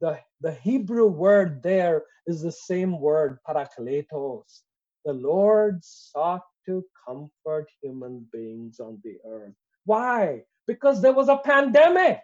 The, 0.00 0.20
the 0.40 0.52
Hebrew 0.52 1.06
word 1.06 1.62
there 1.62 2.04
is 2.26 2.42
the 2.42 2.52
same 2.52 3.00
word, 3.00 3.38
parakletos. 3.48 4.62
The 5.04 5.12
Lord 5.12 5.80
sought 5.82 6.44
to 6.66 6.84
comfort 7.06 7.66
human 7.82 8.26
beings 8.32 8.78
on 8.78 9.00
the 9.02 9.16
earth. 9.26 9.54
Why? 9.86 10.42
Because 10.66 11.00
there 11.00 11.14
was 11.14 11.28
a 11.28 11.38
pandemic. 11.38 12.20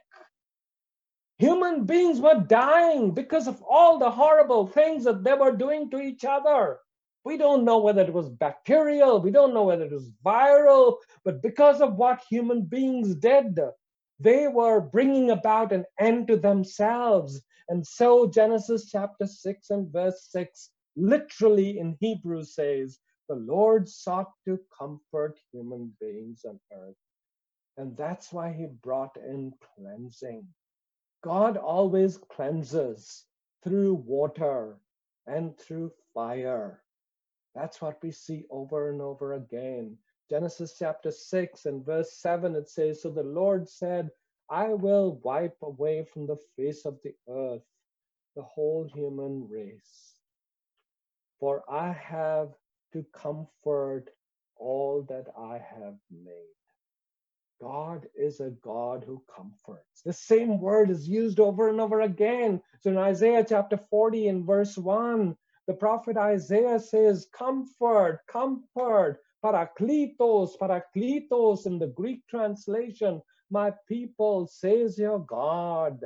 Human 1.39 1.85
beings 1.85 2.21
were 2.21 2.45
dying 2.47 3.13
because 3.13 3.49
of 3.49 3.61
all 3.63 3.99
the 3.99 4.11
horrible 4.11 4.69
things 4.69 5.05
that 5.05 5.25
they 5.25 5.35
were 5.35 5.57
doing 5.57 5.91
to 5.91 6.01
each 6.01 6.25
other. 6.25 6.79
We 7.25 7.37
don't 7.37 7.65
know 7.65 7.79
whether 7.79 8.03
it 8.03 8.13
was 8.13 8.29
bacterial, 8.29 9.21
we 9.21 9.31
don't 9.31 9.55
know 9.55 9.65
whether 9.65 9.85
it 9.85 9.93
was 9.93 10.11
viral, 10.25 10.97
but 11.25 11.43
because 11.43 11.81
of 11.81 11.97
what 11.97 12.23
human 12.29 12.63
beings 12.63 13.15
did, 13.15 13.59
they 14.21 14.49
were 14.49 14.81
bringing 14.81 15.31
about 15.31 15.73
an 15.73 15.85
end 15.99 16.29
to 16.29 16.37
themselves. 16.37 17.43
And 17.69 17.87
so 17.87 18.27
Genesis 18.27 18.91
chapter 18.91 19.27
6 19.27 19.71
and 19.71 19.91
verse 19.91 20.29
6 20.31 20.71
literally 20.97 21.79
in 21.79 21.97
Hebrew 21.99 22.45
says, 22.45 22.99
the 23.29 23.37
Lord 23.37 23.89
sought 23.89 24.31
to 24.47 24.61
comfort 24.79 25.39
human 25.51 25.93
beings 25.99 26.45
on 26.45 26.61
earth. 26.73 26.97
And 27.79 27.97
that's 27.97 28.33
why 28.33 28.53
he 28.53 28.67
brought 28.67 29.17
in 29.17 29.53
cleansing. 29.77 30.47
God 31.23 31.57
always 31.57 32.19
cleanses 32.19 33.25
through 33.65 33.95
water 33.95 34.77
and 35.27 35.59
through 35.59 35.91
fire. 36.13 36.84
That's 37.55 37.81
what 37.81 38.03
we 38.03 38.11
see 38.13 38.45
over 38.51 38.91
and 38.91 39.01
over 39.01 39.35
again. 39.35 39.97
Genesis 40.31 40.77
chapter 40.79 41.11
6 41.11 41.67
and 41.67 41.85
verse 41.85 42.13
7, 42.19 42.55
it 42.57 42.69
says, 42.69 43.03
So 43.03 43.11
the 43.11 43.23
Lord 43.23 43.69
said, 43.69 44.11
I 44.51 44.69
will 44.75 45.21
wipe 45.23 45.57
away 45.63 46.07
from 46.13 46.27
the 46.27 46.39
face 46.57 46.85
of 46.85 46.99
the 47.03 47.15
earth 47.29 47.63
the 48.37 48.43
whole 48.43 48.89
human 48.95 49.49
race. 49.49 50.15
For 51.41 51.63
I 51.71 51.93
have 51.93 52.51
to 52.93 53.05
comfort 53.13 54.07
all 54.57 55.05
that 55.09 55.27
I 55.39 55.55
have 55.59 55.97
made. 56.11 56.55
God 57.61 58.07
is 58.15 58.41
a 58.41 58.51
God 58.63 59.05
who 59.07 59.23
comforts. 59.35 60.03
The 60.05 60.13
same 60.13 60.61
word 60.61 60.91
is 60.91 61.09
used 61.09 61.41
over 61.41 61.69
and 61.69 61.81
over 61.81 62.03
again. 62.03 62.61
So 62.81 62.91
in 62.91 62.99
Isaiah 62.99 63.45
chapter 63.49 63.79
40 63.91 64.29
and 64.29 64.45
verse 64.47 64.77
1, 64.77 65.37
the 65.67 65.75
prophet 65.75 66.17
Isaiah 66.17 66.79
says, 66.79 67.27
Comfort, 67.33 68.21
comfort, 68.29 69.21
parakletos, 69.43 70.59
parakletos 70.61 71.67
in 71.67 71.79
the 71.79 71.87
Greek 71.87 72.27
translation. 72.29 73.23
My 73.51 73.73
people, 73.89 74.47
says 74.47 74.99
your 74.99 75.21
God. 75.21 76.01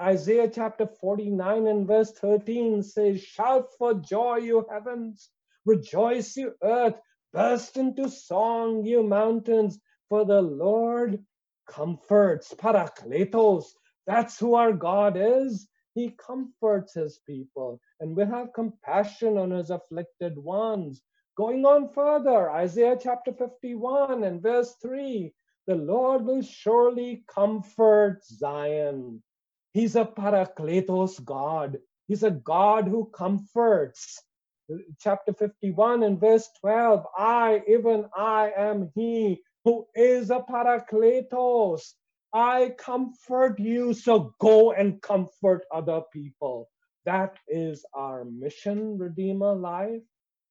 Isaiah 0.00 0.48
chapter 0.48 0.86
49 0.86 1.66
and 1.66 1.86
verse 1.86 2.12
13 2.12 2.82
says, 2.82 3.22
Shout 3.22 3.68
for 3.76 3.94
joy, 3.94 4.36
you 4.36 4.64
heavens, 4.70 5.30
rejoice, 5.64 6.36
you 6.36 6.54
earth, 6.62 6.94
burst 7.32 7.76
into 7.76 8.08
song, 8.08 8.84
you 8.84 9.02
mountains, 9.02 9.80
for 10.08 10.24
the 10.24 10.40
Lord 10.40 11.24
comforts, 11.66 12.54
parakletos. 12.54 13.64
That's 14.06 14.38
who 14.38 14.54
our 14.54 14.72
God 14.72 15.16
is. 15.18 15.66
He 15.94 16.10
comforts 16.10 16.94
his 16.94 17.20
people 17.26 17.80
and 18.00 18.16
will 18.16 18.26
have 18.26 18.52
compassion 18.52 19.38
on 19.38 19.50
his 19.50 19.70
afflicted 19.70 20.36
ones. 20.36 21.02
Going 21.36 21.64
on 21.64 21.88
further, 21.92 22.50
Isaiah 22.50 22.98
chapter 23.00 23.32
51 23.32 24.24
and 24.24 24.42
verse 24.42 24.74
3 24.82 25.32
the 25.66 25.76
Lord 25.76 26.26
will 26.26 26.42
surely 26.42 27.24
comfort 27.26 28.22
Zion. 28.24 29.22
He's 29.72 29.96
a 29.96 30.04
parakletos 30.04 31.24
God. 31.24 31.78
He's 32.06 32.22
a 32.22 32.30
God 32.30 32.86
who 32.86 33.06
comforts. 33.06 34.22
Chapter 35.00 35.32
51 35.32 36.02
and 36.02 36.20
verse 36.20 36.48
12 36.60 37.06
I, 37.16 37.62
even 37.66 38.06
I, 38.14 38.52
am 38.56 38.90
He 38.94 39.42
who 39.64 39.86
is 39.94 40.30
a 40.30 40.40
parakletos. 40.40 41.94
I 42.34 42.74
comfort 42.78 43.60
you, 43.60 43.94
so 43.94 44.34
go 44.40 44.72
and 44.72 45.00
comfort 45.00 45.64
other 45.72 46.02
people. 46.12 46.68
That 47.06 47.36
is 47.46 47.86
our 47.94 48.24
mission, 48.24 48.98
Redeemer 48.98 49.54
Life, 49.54 50.02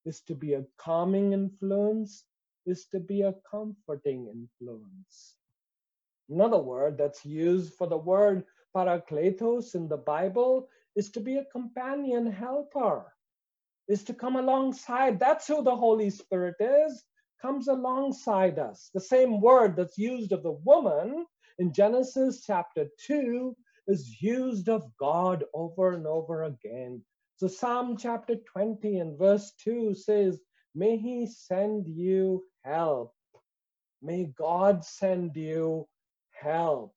is 0.06 0.22
to 0.22 0.36
be 0.36 0.54
a 0.54 0.66
calming 0.78 1.34
influence, 1.34 2.24
is 2.66 2.86
to 2.94 3.02
be 3.02 3.24
a 3.24 3.36
comforting 3.52 4.28
influence. 4.34 5.36
Another 6.30 6.60
word 6.60 6.98
that's 6.98 7.26
used 7.26 7.74
for 7.74 7.88
the 7.88 7.98
word 7.98 8.46
parakletos 8.76 9.76
in 9.76 9.90
the 9.90 9.98
Bible 9.98 10.70
is 10.96 11.12
to 11.12 11.20
be 11.20 11.36
a 11.36 11.46
companion 11.52 12.32
helper, 12.32 13.14
is 13.90 14.04
to 14.06 14.14
come 14.14 14.38
alongside. 14.38 15.20
That's 15.20 15.48
who 15.48 15.64
the 15.64 15.76
Holy 15.76 16.10
Spirit 16.10 16.56
is 16.62 17.04
comes 17.42 17.68
alongside 17.68 18.58
us. 18.58 18.90
The 18.94 19.02
same 19.02 19.42
word 19.42 19.76
that's 19.76 19.98
used 19.98 20.32
of 20.32 20.44
the 20.44 20.54
woman 20.54 21.26
in 21.60 21.74
Genesis 21.74 22.44
chapter 22.46 22.88
2 23.06 23.56
is 23.88 24.22
used 24.22 24.70
of 24.70 24.84
God 24.98 25.44
over 25.54 25.92
and 25.92 26.08
over 26.08 26.44
again. 26.44 27.02
So 27.38 27.48
Psalm 27.48 27.98
chapter 27.98 28.36
20 28.36 29.00
and 29.00 29.18
verse 29.18 29.52
2 29.64 29.96
says, 29.96 30.40
May 30.76 30.98
he 30.98 31.28
send 31.28 31.88
you 31.88 32.44
help. 32.64 33.14
May 34.02 34.34
God 34.38 34.84
send 34.84 35.36
you 35.36 35.88
help. 36.32 36.96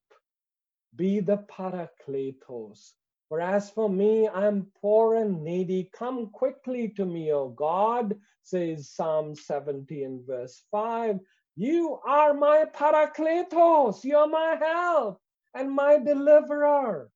Be 0.95 1.21
the 1.21 1.39
parakletos 1.39 2.93
for 3.29 3.41
as 3.41 3.71
for 3.71 3.89
me, 3.89 4.29
I'm 4.29 4.69
poor 4.81 5.17
and 5.17 5.43
needy. 5.43 5.91
Come 5.93 6.31
quickly 6.31 6.89
to 6.91 7.05
me, 7.05 7.33
O 7.33 7.49
God, 7.49 8.15
says 8.45 8.91
Psalm 8.91 9.35
70 9.35 10.05
and 10.05 10.25
verse 10.25 10.63
5. 10.71 11.19
You 11.59 11.99
are 12.05 12.35
my 12.35 12.67
parakletos, 12.67 14.05
you're 14.05 14.29
my 14.29 14.57
help 14.61 15.19
and 15.55 15.73
my 15.73 15.99
deliverer. 15.99 17.11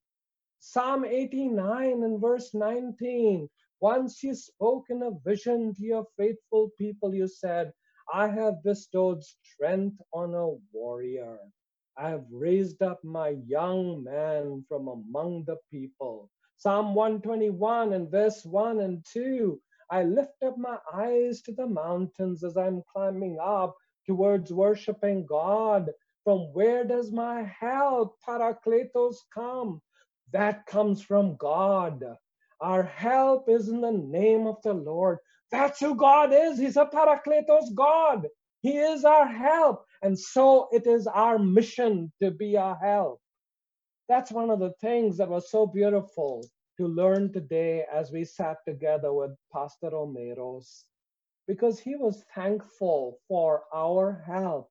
Psalm 0.61 1.05
89 1.05 2.03
and 2.03 2.19
verse 2.19 2.55
19. 2.55 3.51
Once 3.81 4.23
you 4.23 4.35
spoke 4.35 4.87
in 4.89 5.03
a 5.03 5.11
vision 5.27 5.75
to 5.75 5.83
your 5.83 6.07
faithful 6.17 6.71
people, 6.79 7.15
you 7.15 7.29
said, 7.29 7.71
I 8.15 8.29
have 8.29 8.63
bestowed 8.63 9.23
strength 9.23 10.01
on 10.15 10.35
a 10.35 10.57
warrior. 10.73 11.39
I 11.99 12.09
have 12.09 12.25
raised 12.31 12.81
up 12.81 13.05
my 13.05 13.37
young 13.47 14.03
man 14.05 14.65
from 14.67 14.89
among 14.89 15.45
the 15.45 15.59
people. 15.71 16.31
Psalm 16.57 16.95
121 16.95 17.93
and 17.93 18.11
verse 18.11 18.43
1 18.47 18.81
and 18.81 19.05
2. 19.13 19.61
I 19.91 20.05
lift 20.05 20.43
up 20.43 20.57
my 20.57 20.79
eyes 20.95 21.43
to 21.43 21.53
the 21.53 21.67
mountains 21.67 22.43
as 22.43 22.57
I'm 22.57 22.83
climbing 22.91 23.39
up 23.39 23.77
towards 24.11 24.53
worshiping 24.53 25.25
God. 25.25 25.89
From 26.25 26.53
where 26.53 26.83
does 26.83 27.13
my 27.13 27.45
help, 27.61 28.17
Parakletos, 28.29 29.19
come? 29.33 29.81
That 30.33 30.67
comes 30.67 31.01
from 31.01 31.37
God. 31.37 32.03
Our 32.61 32.83
help 32.83 33.49
is 33.49 33.69
in 33.69 33.81
the 33.81 33.93
name 33.93 34.49
of 34.49 34.57
the 34.65 34.75
Lord. 34.75 35.19
That's 35.53 35.79
who 35.79 35.95
God 35.95 36.33
is. 36.33 36.59
He's 36.59 36.77
a 36.77 36.87
Parakletos 36.87 37.73
God. 37.73 38.27
He 38.63 38.79
is 38.79 39.05
our 39.05 39.29
help. 39.29 39.85
And 40.03 40.19
so 40.19 40.69
it 40.73 40.89
is 40.89 41.07
our 41.07 41.39
mission 41.39 42.13
to 42.21 42.33
be 42.33 42.57
our 42.57 42.77
help. 42.83 43.21
That's 44.09 44.33
one 44.33 44.51
of 44.51 44.59
the 44.59 44.75
things 44.81 45.19
that 45.19 45.29
was 45.31 45.53
so 45.53 45.69
beautiful 45.69 46.45
to 46.79 46.89
learn 46.89 47.33
today 47.33 47.85
as 47.93 48.11
we 48.11 48.25
sat 48.25 48.59
together 48.67 49.13
with 49.13 49.31
Pastor 49.55 49.91
Romero's, 49.93 50.85
because 51.47 51.79
he 51.79 51.97
was 51.97 52.25
thankful 52.35 53.19
for 53.29 53.63
our 53.75 54.23
help 54.27 54.71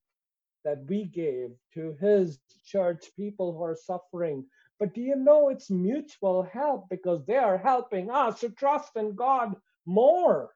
that 0.64 0.84
we 0.88 1.06
gave 1.06 1.52
to 1.74 1.96
his 2.00 2.40
church 2.66 3.06
people 3.16 3.54
who 3.54 3.64
are 3.64 3.76
suffering. 3.76 4.46
But 4.80 4.94
do 4.94 5.02
you 5.02 5.16
know 5.16 5.50
it's 5.50 5.70
mutual 5.70 6.44
help 6.44 6.86
because 6.90 7.26
they 7.26 7.36
are 7.36 7.58
helping 7.58 8.10
us 8.10 8.40
to 8.42 8.50
trust 8.50 8.92
in 8.96 9.16
God 9.16 9.56
more. 9.86 10.52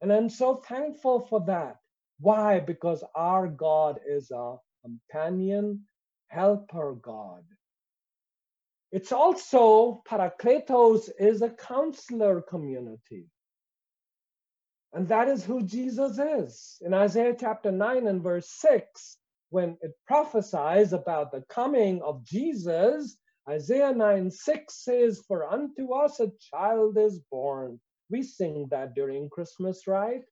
And 0.00 0.12
I'm 0.12 0.30
so 0.30 0.56
thankful 0.56 1.26
for 1.26 1.44
that. 1.46 1.76
Why? 2.20 2.60
Because 2.60 3.04
our 3.14 3.48
God 3.48 4.00
is 4.06 4.30
a 4.30 4.56
companion, 4.82 5.86
helper 6.28 6.94
God. 6.94 7.44
It's 8.92 9.12
also, 9.12 10.02
Parakletos 10.08 11.10
is 11.18 11.42
a 11.42 11.50
counselor 11.50 12.42
community. 12.42 13.26
And 14.92 15.06
that 15.08 15.28
is 15.28 15.44
who 15.44 15.62
Jesus 15.62 16.18
is. 16.18 16.78
In 16.80 16.94
Isaiah 16.94 17.36
chapter 17.38 17.70
9 17.70 18.08
and 18.08 18.22
verse 18.22 18.50
6, 18.50 19.18
when 19.50 19.76
it 19.82 19.96
prophesies 20.06 20.92
about 20.92 21.30
the 21.30 21.42
coming 21.48 22.02
of 22.02 22.24
Jesus, 22.24 23.16
Isaiah 23.48 23.92
9 23.92 24.30
6 24.30 24.74
says, 24.74 25.22
For 25.26 25.44
unto 25.44 25.92
us 25.92 26.18
a 26.18 26.32
child 26.50 26.98
is 26.98 27.20
born. 27.30 27.80
We 28.10 28.22
sing 28.22 28.66
that 28.70 28.94
during 28.94 29.28
Christmas, 29.30 29.86
right? 29.86 30.22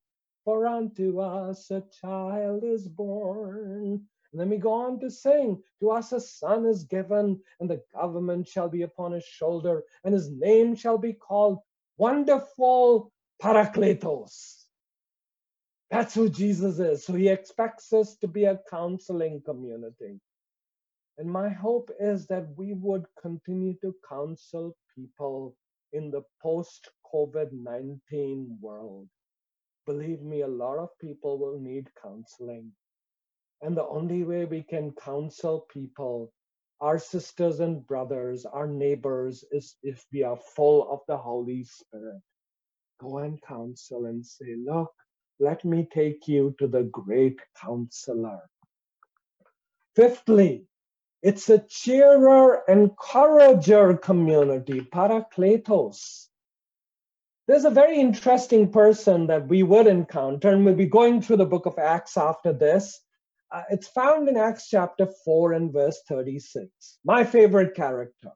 For 0.45 0.67
unto 0.67 1.21
us 1.21 1.71
a 1.71 1.85
child 2.01 2.65
is 2.65 2.89
born. 2.89 4.07
And 4.33 4.41
then 4.41 4.51
we 4.51 4.57
go 4.59 4.73
on 4.73 4.99
to 5.01 5.11
sing, 5.11 5.63
To 5.81 5.91
us 5.91 6.13
a 6.13 6.21
son 6.21 6.67
is 6.67 6.83
given, 6.83 7.41
and 7.61 7.71
the 7.71 7.83
government 7.95 8.49
shall 8.49 8.69
be 8.69 8.83
upon 8.83 9.13
his 9.13 9.25
shoulder, 9.25 9.85
and 10.05 10.13
his 10.13 10.31
name 10.31 10.75
shall 10.75 10.99
be 10.99 11.13
called 11.13 11.61
Wonderful 11.97 13.13
Parakletos. 13.43 14.65
That's 15.91 16.15
who 16.15 16.29
Jesus 16.29 16.79
is. 16.79 17.05
So 17.05 17.15
he 17.15 17.29
expects 17.29 17.93
us 17.93 18.17
to 18.17 18.29
be 18.29 18.45
a 18.45 18.61
counseling 18.71 19.43
community. 19.45 20.21
And 21.17 21.31
my 21.31 21.49
hope 21.49 21.91
is 21.99 22.27
that 22.27 22.47
we 22.57 22.75
would 22.75 23.07
continue 23.21 23.75
to 23.83 23.95
counsel 24.09 24.77
people 24.95 25.57
in 25.93 26.11
the 26.11 26.23
post 26.43 26.89
COVID 27.13 27.53
19 27.53 28.59
world 28.61 29.09
believe 29.89 30.21
me, 30.21 30.43
a 30.43 30.47
lot 30.47 30.77
of 30.77 30.91
people 31.01 31.39
will 31.39 31.59
need 31.59 31.89
counseling. 32.03 32.71
And 33.63 33.75
the 33.75 33.87
only 33.87 34.23
way 34.23 34.45
we 34.45 34.63
can 34.63 34.93
counsel 34.93 35.67
people, 35.73 36.31
our 36.83 36.99
sisters 36.99 37.61
and 37.61 37.87
brothers, 37.87 38.45
our 38.45 38.67
neighbors, 38.67 39.45
is 39.51 39.77
if 39.83 40.05
we 40.13 40.23
are 40.23 40.37
full 40.55 40.93
of 40.93 41.01
the 41.09 41.17
Holy 41.17 41.65
Spirit. 41.65 42.21
Go 42.99 43.19
and 43.19 43.41
counsel 43.43 44.07
and 44.07 44.25
say, 44.25 44.57
Look, 44.57 44.93
let 45.41 45.65
me 45.65 45.89
take 45.93 46.27
you 46.27 46.55
to 46.59 46.67
the 46.67 46.83
great 46.85 47.39
counselor. 47.61 48.41
Fifthly, 49.95 50.67
it's 51.23 51.49
a 51.49 51.59
cheerer, 51.69 52.63
encourager 52.69 53.97
community, 53.97 54.81
parakletos. 54.81 56.27
There's 57.49 57.65
a 57.65 57.71
very 57.71 57.99
interesting 57.99 58.71
person 58.71 59.27
that 59.29 59.49
we 59.49 59.63
would 59.63 59.87
encounter, 59.87 60.51
and 60.51 60.65
we'll 60.65 60.75
be 60.75 60.87
going 60.87 61.23
through 61.23 61.39
the 61.39 61.47
book 61.47 61.67
of 61.67 61.79
Acts 61.79 62.17
after 62.17 62.53
this. 62.53 63.01
Uh, 63.51 63.63
it's 63.71 63.89
found 63.89 64.29
in 64.29 64.37
Acts 64.37 64.69
chapter 64.69 65.09
4 65.25 65.55
and 65.55 65.73
verse 65.73 66.01
36. 66.09 66.69
My 67.05 67.25
favorite 67.25 67.75
character. 67.75 68.33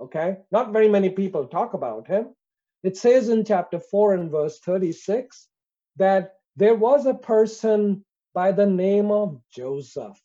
Okay? 0.00 0.38
Not 0.50 0.72
very 0.72 0.88
many 0.88 1.10
people 1.10 1.46
talk 1.46 1.74
about 1.74 2.06
him. 2.08 2.34
It 2.82 2.96
says 2.96 3.28
in 3.28 3.44
chapter 3.44 3.80
4 3.80 4.14
and 4.14 4.30
verse 4.30 4.58
36 4.60 5.48
that 5.96 6.34
there 6.56 6.76
was 6.76 7.06
a 7.06 7.14
person 7.14 8.04
by 8.34 8.52
the 8.52 8.66
name 8.66 9.10
of 9.10 9.40
Joseph, 9.50 10.20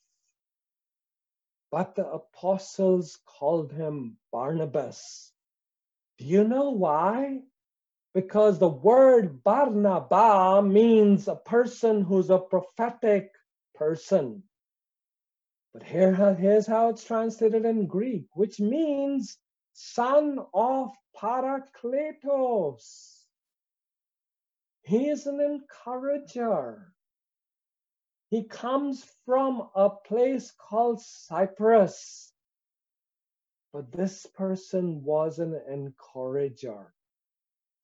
but 1.71 1.95
the 1.95 2.07
apostles 2.07 3.19
called 3.25 3.71
him 3.71 4.17
Barnabas. 4.31 5.31
Do 6.19 6.25
you 6.25 6.43
know 6.43 6.69
why? 6.71 7.41
Because 8.13 8.59
the 8.59 8.69
word 8.69 9.43
Barnabas 9.43 10.63
means 10.63 11.27
a 11.27 11.35
person 11.35 12.03
who's 12.03 12.29
a 12.29 12.37
prophetic 12.37 13.31
person. 13.73 14.43
But 15.73 15.81
here, 15.81 16.35
here's 16.35 16.67
how 16.67 16.89
it's 16.89 17.03
translated 17.03 17.65
in 17.65 17.87
Greek, 17.87 18.27
which 18.33 18.59
means 18.59 19.39
son 19.73 20.39
of 20.53 20.91
Parakletos. 21.15 23.25
He 24.83 25.09
is 25.09 25.27
an 25.27 25.39
encourager. 25.39 26.93
He 28.29 28.43
comes 28.43 29.05
from 29.25 29.69
a 29.75 29.89
place 29.89 30.51
called 30.57 31.01
Cyprus. 31.01 32.31
But 33.71 33.91
this 33.91 34.25
person 34.25 35.03
was 35.03 35.39
an 35.39 35.59
encourager. 35.69 36.93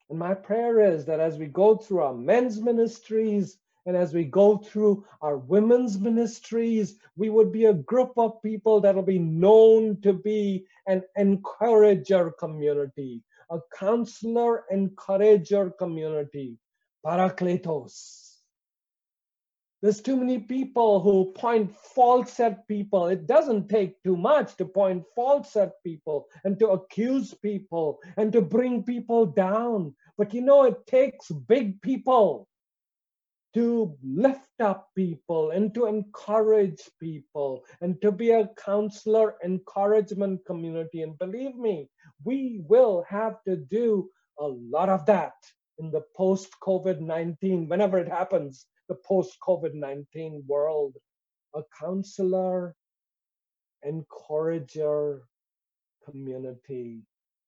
And 0.10 0.20
my 0.20 0.34
prayer 0.34 0.94
is 0.94 1.06
that 1.06 1.20
as 1.20 1.38
we 1.38 1.48
go 1.48 1.76
through 1.76 2.02
our 2.02 2.14
men's 2.14 2.60
ministries, 2.60 3.58
and 3.86 3.96
as 3.96 4.14
we 4.14 4.24
go 4.24 4.58
through 4.58 5.06
our 5.22 5.38
women's 5.38 6.00
ministries, 6.00 6.98
we 7.16 7.30
would 7.30 7.52
be 7.52 7.66
a 7.66 7.74
group 7.74 8.14
of 8.18 8.42
people 8.42 8.82
that 8.82 8.96
will 8.96 9.04
be 9.04 9.20
known 9.20 10.02
to 10.02 10.14
be 10.14 10.66
an 10.88 11.04
encourager 11.16 12.32
community, 12.32 13.24
a 13.50 13.60
counselor 13.78 14.66
encourager 14.70 15.70
community, 15.72 16.58
parakletos. 17.06 18.26
There's 19.82 20.02
too 20.02 20.18
many 20.18 20.40
people 20.40 21.00
who 21.00 21.32
point 21.32 21.74
faults 21.74 22.42
at 22.42 22.68
people. 22.68 23.08
It 23.08 23.28
doesn't 23.28 23.70
take 23.70 24.04
too 24.04 24.18
much 24.18 24.58
to 24.58 24.66
point 24.66 25.06
faults 25.16 25.56
at 25.56 25.82
people 25.86 26.28
and 26.44 26.60
to 26.60 26.72
accuse 26.72 27.34
people 27.34 28.00
and 28.18 28.34
to 28.34 28.42
bring 28.42 28.84
people 28.84 29.26
down. 29.26 29.96
But 30.18 30.34
you 30.34 30.42
know, 30.42 30.64
it 30.64 30.86
takes 30.86 31.32
big 31.32 31.82
people 31.82 32.49
to 33.54 33.96
lift 34.04 34.60
up 34.60 34.90
people 34.96 35.52
and 35.52 35.74
to 35.74 35.86
encourage 35.86 36.82
people 37.00 37.64
and 37.82 38.00
to 38.02 38.12
be 38.12 38.32
a 38.32 38.50
counselor 38.64 39.36
encouragement 39.44 40.46
community. 40.46 41.02
And 41.02 41.18
believe 41.18 41.56
me, 41.56 41.90
we 42.24 42.62
will 42.68 43.06
have 43.08 43.42
to 43.48 43.56
do 43.56 44.10
a 44.40 44.46
lot 44.46 44.90
of 44.90 45.06
that 45.08 45.34
in 45.80 45.92
the 45.92 46.04
post 46.16 46.50
COVID 46.62 47.00
19, 47.00 47.68
whenever 47.68 47.98
it 47.98 48.10
happens, 48.10 48.66
the 48.88 48.96
post 49.06 49.38
COVID 49.46 49.74
19 49.74 50.44
world. 50.48 50.96
A 51.56 51.62
counselor, 51.80 52.76
encourager 53.84 55.24
community, 56.06 57.02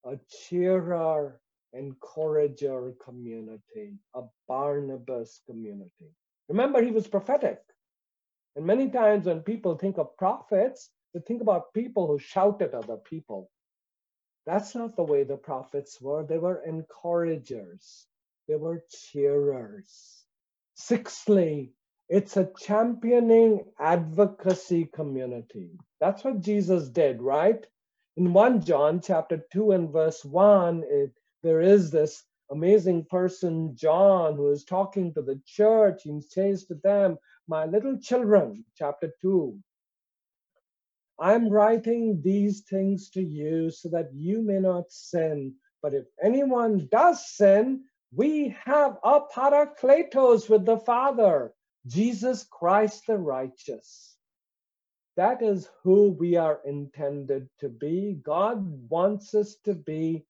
a 0.05 0.17
cheerer, 0.29 1.40
encourager 1.73 2.93
community, 3.03 3.97
a 4.15 4.23
Barnabas 4.47 5.41
community. 5.45 6.11
Remember, 6.49 6.81
he 6.83 6.91
was 6.91 7.07
prophetic. 7.07 7.59
And 8.55 8.65
many 8.65 8.89
times 8.89 9.25
when 9.25 9.41
people 9.41 9.77
think 9.77 9.97
of 9.97 10.17
prophets, 10.17 10.89
they 11.13 11.21
think 11.21 11.41
about 11.41 11.73
people 11.73 12.07
who 12.07 12.19
shout 12.19 12.61
at 12.61 12.73
other 12.73 12.97
people. 12.97 13.49
That's 14.45 14.75
not 14.75 14.95
the 14.95 15.03
way 15.03 15.23
the 15.23 15.37
prophets 15.37 16.01
were. 16.01 16.25
They 16.25 16.37
were 16.37 16.63
encouragers, 16.65 18.07
they 18.47 18.55
were 18.55 18.83
cheerers. 18.89 20.25
Sixthly, 20.75 21.73
it's 22.09 22.35
a 22.37 22.49
championing 22.59 23.63
advocacy 23.79 24.85
community. 24.93 25.71
That's 26.01 26.23
what 26.23 26.41
Jesus 26.41 26.89
did, 26.89 27.21
right? 27.21 27.65
In 28.17 28.33
1 28.33 28.65
John 28.65 28.99
chapter 29.01 29.45
2 29.53 29.71
and 29.71 29.89
verse 29.91 30.25
1, 30.25 30.83
it 30.89 31.13
there 31.43 31.61
is 31.61 31.91
this 31.91 32.23
amazing 32.51 33.05
person, 33.05 33.75
John, 33.75 34.35
who 34.35 34.49
is 34.51 34.63
talking 34.63 35.13
to 35.13 35.21
the 35.21 35.41
church. 35.45 36.03
He 36.03 36.21
says 36.21 36.65
to 36.65 36.75
them, 36.75 37.17
My 37.47 37.65
little 37.65 37.97
children, 37.97 38.65
chapter 38.75 39.11
2, 39.21 39.57
I'm 41.19 41.49
writing 41.49 42.21
these 42.21 42.61
things 42.61 43.09
to 43.11 43.21
you 43.21 43.69
so 43.71 43.89
that 43.89 44.13
you 44.13 44.41
may 44.41 44.59
not 44.59 44.91
sin. 44.91 45.53
But 45.81 45.93
if 45.93 46.05
anyone 46.23 46.87
does 46.91 47.25
sin, 47.27 47.83
we 48.13 48.55
have 48.65 48.97
a 49.03 49.21
parakletos 49.21 50.49
with 50.49 50.65
the 50.65 50.77
Father, 50.77 51.53
Jesus 51.87 52.43
Christ 52.43 53.07
the 53.07 53.17
righteous. 53.17 54.17
That 55.15 55.41
is 55.41 55.69
who 55.83 56.09
we 56.11 56.35
are 56.35 56.59
intended 56.65 57.49
to 57.59 57.69
be. 57.69 58.19
God 58.23 58.89
wants 58.89 59.35
us 59.35 59.55
to 59.65 59.73
be 59.73 60.25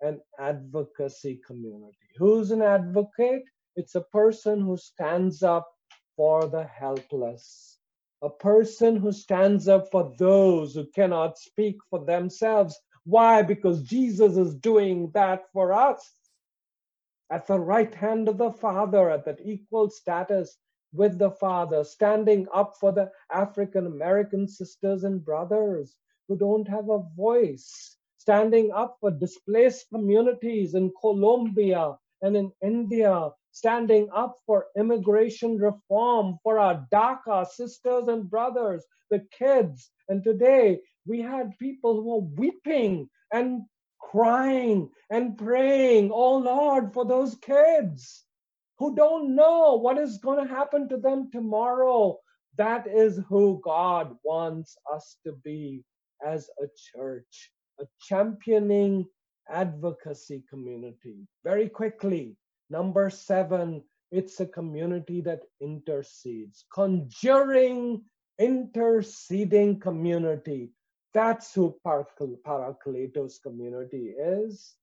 an 0.00 0.20
advocacy 0.38 1.40
community. 1.46 1.96
Who's 2.16 2.50
an 2.50 2.62
advocate? 2.62 3.44
It's 3.76 3.94
a 3.94 4.00
person 4.00 4.60
who 4.60 4.76
stands 4.76 5.42
up 5.42 5.68
for 6.16 6.48
the 6.48 6.64
helpless, 6.64 7.78
a 8.22 8.30
person 8.30 8.96
who 8.96 9.12
stands 9.12 9.68
up 9.68 9.90
for 9.90 10.14
those 10.18 10.74
who 10.74 10.86
cannot 10.94 11.38
speak 11.38 11.76
for 11.90 12.04
themselves. 12.04 12.78
Why? 13.04 13.42
Because 13.42 13.82
Jesus 13.82 14.36
is 14.36 14.54
doing 14.54 15.10
that 15.14 15.42
for 15.52 15.72
us. 15.72 16.14
At 17.30 17.46
the 17.46 17.58
right 17.58 17.94
hand 17.94 18.28
of 18.28 18.38
the 18.38 18.52
Father, 18.52 19.10
at 19.10 19.24
that 19.24 19.40
equal 19.44 19.90
status 19.90 20.56
with 20.92 21.18
the 21.18 21.30
Father, 21.30 21.84
standing 21.84 22.46
up 22.54 22.74
for 22.80 22.92
the 22.92 23.10
African 23.30 23.86
American 23.86 24.48
sisters 24.48 25.04
and 25.04 25.24
brothers 25.24 25.94
who 26.28 26.36
don't 26.36 26.68
have 26.68 26.88
a 26.88 27.02
voice, 27.16 27.95
standing 28.26 28.72
up 28.72 28.96
for 29.00 29.12
displaced 29.12 29.86
communities 29.88 30.74
in 30.74 30.92
Colombia 31.00 31.96
and 32.22 32.36
in 32.36 32.50
India, 32.60 33.30
standing 33.52 34.08
up 34.12 34.34
for 34.44 34.66
immigration 34.76 35.56
reform 35.58 36.36
for 36.42 36.58
our 36.58 36.84
DACA 36.92 37.46
sisters 37.46 38.08
and 38.08 38.28
brothers, 38.28 38.84
the 39.12 39.24
kids. 39.30 39.92
And 40.08 40.24
today 40.24 40.80
we 41.06 41.20
had 41.20 41.56
people 41.60 42.02
who 42.02 42.16
were 42.16 42.28
weeping 42.36 43.08
and 43.32 43.62
crying 44.00 44.90
and 45.08 45.38
praying, 45.38 46.10
oh 46.12 46.38
Lord, 46.38 46.92
for 46.92 47.04
those 47.04 47.36
kids 47.36 48.24
who 48.80 48.96
don't 48.96 49.36
know 49.36 49.76
what 49.76 49.98
is 49.98 50.18
going 50.18 50.44
to 50.44 50.52
happen 50.52 50.88
to 50.88 50.96
them 50.96 51.30
tomorrow. 51.30 52.18
That 52.58 52.88
is 52.88 53.20
who 53.28 53.60
God 53.62 54.16
wants 54.24 54.76
us 54.92 55.16
to 55.24 55.32
be 55.44 55.84
as 56.26 56.50
a 56.60 56.66
church 56.92 57.52
a 57.80 57.86
championing 58.00 59.06
advocacy 59.48 60.42
community. 60.48 61.26
Very 61.44 61.68
quickly, 61.68 62.36
number 62.70 63.10
seven, 63.10 63.82
it's 64.10 64.40
a 64.40 64.46
community 64.46 65.20
that 65.22 65.42
intercedes, 65.60 66.64
conjuring, 66.72 68.02
interceding 68.38 69.80
community. 69.80 70.70
That's 71.14 71.54
who 71.54 71.76
Parakletos 71.84 73.42
community 73.42 74.14
is. 74.18 74.74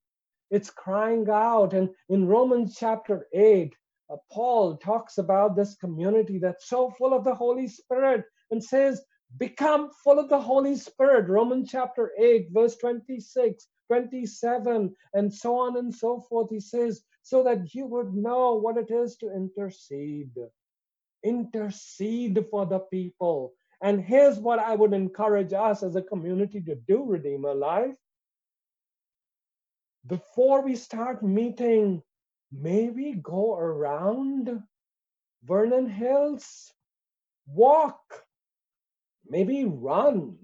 It's 0.50 0.70
crying 0.70 1.28
out. 1.30 1.72
And 1.72 1.90
in 2.08 2.26
Romans 2.26 2.76
chapter 2.78 3.26
8, 3.32 3.74
uh, 4.10 4.16
Paul 4.30 4.76
talks 4.76 5.18
about 5.18 5.56
this 5.56 5.74
community 5.76 6.38
that's 6.38 6.68
so 6.68 6.90
full 6.90 7.14
of 7.14 7.24
the 7.24 7.34
Holy 7.34 7.68
Spirit 7.68 8.24
and 8.50 8.62
says, 8.62 9.02
Become 9.38 9.90
full 10.02 10.18
of 10.18 10.28
the 10.28 10.40
Holy 10.40 10.76
Spirit. 10.76 11.28
Romans 11.28 11.70
chapter 11.70 12.12
8, 12.18 12.48
verse 12.50 12.76
26, 12.76 13.66
27, 13.88 14.94
and 15.14 15.32
so 15.32 15.56
on 15.58 15.76
and 15.76 15.92
so 15.92 16.20
forth. 16.20 16.50
He 16.50 16.60
says, 16.60 17.02
so 17.22 17.42
that 17.42 17.74
you 17.74 17.86
would 17.86 18.14
know 18.14 18.54
what 18.54 18.76
it 18.76 18.90
is 18.90 19.16
to 19.16 19.34
intercede. 19.34 20.36
Intercede 21.24 22.44
for 22.50 22.66
the 22.66 22.80
people. 22.80 23.54
And 23.82 24.00
here's 24.00 24.38
what 24.38 24.58
I 24.58 24.74
would 24.74 24.92
encourage 24.92 25.52
us 25.52 25.82
as 25.82 25.96
a 25.96 26.02
community 26.02 26.60
to 26.62 26.74
do, 26.74 27.04
Redeemer 27.04 27.54
Life. 27.54 27.96
Before 30.06 30.62
we 30.62 30.76
start 30.76 31.22
meeting, 31.22 32.02
may 32.52 32.90
we 32.90 33.14
go 33.14 33.56
around 33.56 34.62
Vernon 35.44 35.88
Hills, 35.88 36.72
walk 37.46 37.98
maybe 39.34 39.64
run 39.64 40.36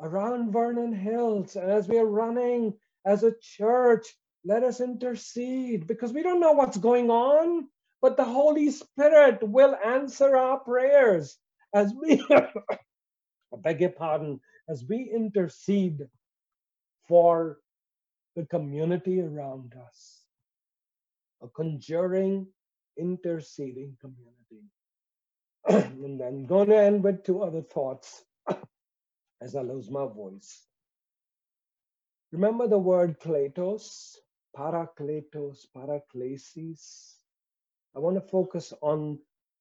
around 0.00 0.50
Vernon 0.50 0.94
Hills. 0.94 1.56
And 1.56 1.70
as 1.70 1.86
we 1.88 1.98
are 1.98 2.06
running 2.06 2.72
as 3.06 3.22
a 3.22 3.34
church, 3.42 4.06
let 4.46 4.64
us 4.64 4.80
intercede 4.80 5.86
because 5.86 6.12
we 6.14 6.22
don't 6.22 6.40
know 6.40 6.52
what's 6.54 6.78
going 6.78 7.10
on, 7.10 7.68
but 8.00 8.16
the 8.16 8.24
Holy 8.24 8.70
Spirit 8.70 9.40
will 9.42 9.76
answer 9.84 10.36
our 10.38 10.60
prayers. 10.60 11.36
as 11.74 11.92
we, 11.94 12.24
I 12.32 12.48
beg 13.62 13.82
your 13.82 13.90
pardon, 13.90 14.40
as 14.70 14.84
we 14.88 15.12
intercede 15.14 16.00
for 17.08 17.58
the 18.36 18.46
community 18.46 19.20
around 19.20 19.74
us, 19.86 20.22
a 21.42 21.48
conjuring, 21.48 22.46
interceding 22.98 23.96
community. 24.00 24.41
and 25.68 26.48
going 26.48 26.68
to 26.68 26.76
end 26.76 27.04
with 27.04 27.24
two 27.24 27.42
other 27.42 27.62
thoughts 27.62 28.22
as 29.40 29.54
I 29.54 29.60
lose 29.62 29.90
my 29.90 30.06
voice. 30.06 30.66
Remember 32.32 32.66
the 32.66 32.78
word 32.78 33.20
kletos, 33.20 34.16
parakletos, 34.56 35.66
paraklesis. 35.76 37.14
I 37.94 37.98
want 37.98 38.16
to 38.16 38.28
focus 38.28 38.72
on 38.80 39.18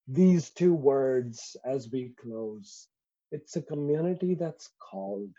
these 0.08 0.50
two 0.50 0.74
words 0.74 1.56
as 1.66 1.90
we 1.92 2.14
close. 2.22 2.88
It's 3.32 3.56
a 3.56 3.62
community 3.62 4.36
that's 4.36 4.70
called. 4.80 5.32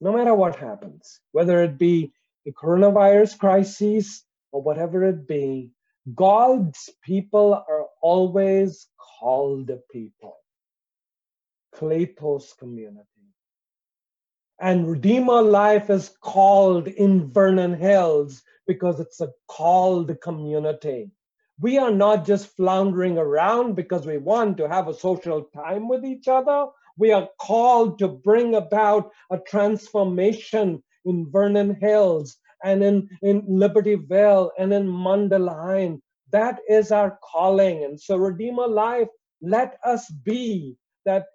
No 0.00 0.12
matter 0.12 0.34
what 0.34 0.56
happens, 0.56 1.20
whether 1.32 1.62
it 1.62 1.78
be 1.78 2.12
the 2.44 2.52
coronavirus 2.52 3.38
crisis 3.38 4.24
or 4.52 4.62
whatever 4.62 5.04
it 5.04 5.26
be, 5.28 5.70
God's 6.14 6.90
people 7.02 7.54
are 7.54 7.86
always 8.02 8.86
called 9.18 9.70
people. 9.90 10.36
Kletos 11.74 12.56
community. 12.58 13.04
And 14.58 14.88
Redeemer 14.88 15.42
Life 15.42 15.90
is 15.90 16.16
called 16.22 16.88
in 16.88 17.30
Vernon 17.30 17.74
Hills 17.74 18.42
because 18.66 19.00
it's 19.00 19.20
a 19.20 19.32
called 19.48 20.18
community. 20.22 21.10
We 21.60 21.78
are 21.78 21.90
not 21.90 22.26
just 22.26 22.56
floundering 22.56 23.18
around 23.18 23.76
because 23.76 24.06
we 24.06 24.18
want 24.18 24.56
to 24.58 24.68
have 24.68 24.88
a 24.88 24.94
social 24.94 25.44
time 25.54 25.88
with 25.88 26.04
each 26.04 26.28
other. 26.28 26.66
We 26.98 27.12
are 27.12 27.28
called 27.38 27.98
to 27.98 28.08
bring 28.08 28.54
about 28.54 29.10
a 29.30 29.38
transformation 29.38 30.82
in 31.04 31.30
Vernon 31.30 31.76
Hills 31.80 32.36
and 32.64 32.82
in, 32.82 33.08
in 33.22 33.42
Libertyville 33.42 34.50
and 34.58 34.72
in 34.72 34.86
Mundelein. 34.86 36.00
That 36.32 36.60
is 36.68 36.92
our 36.92 37.18
calling. 37.22 37.84
And 37.84 38.00
so, 38.00 38.16
Redeemer 38.16 38.66
Life, 38.66 39.08
let 39.40 39.78
us 39.84 40.10
be 40.10 40.76
that 41.04 41.26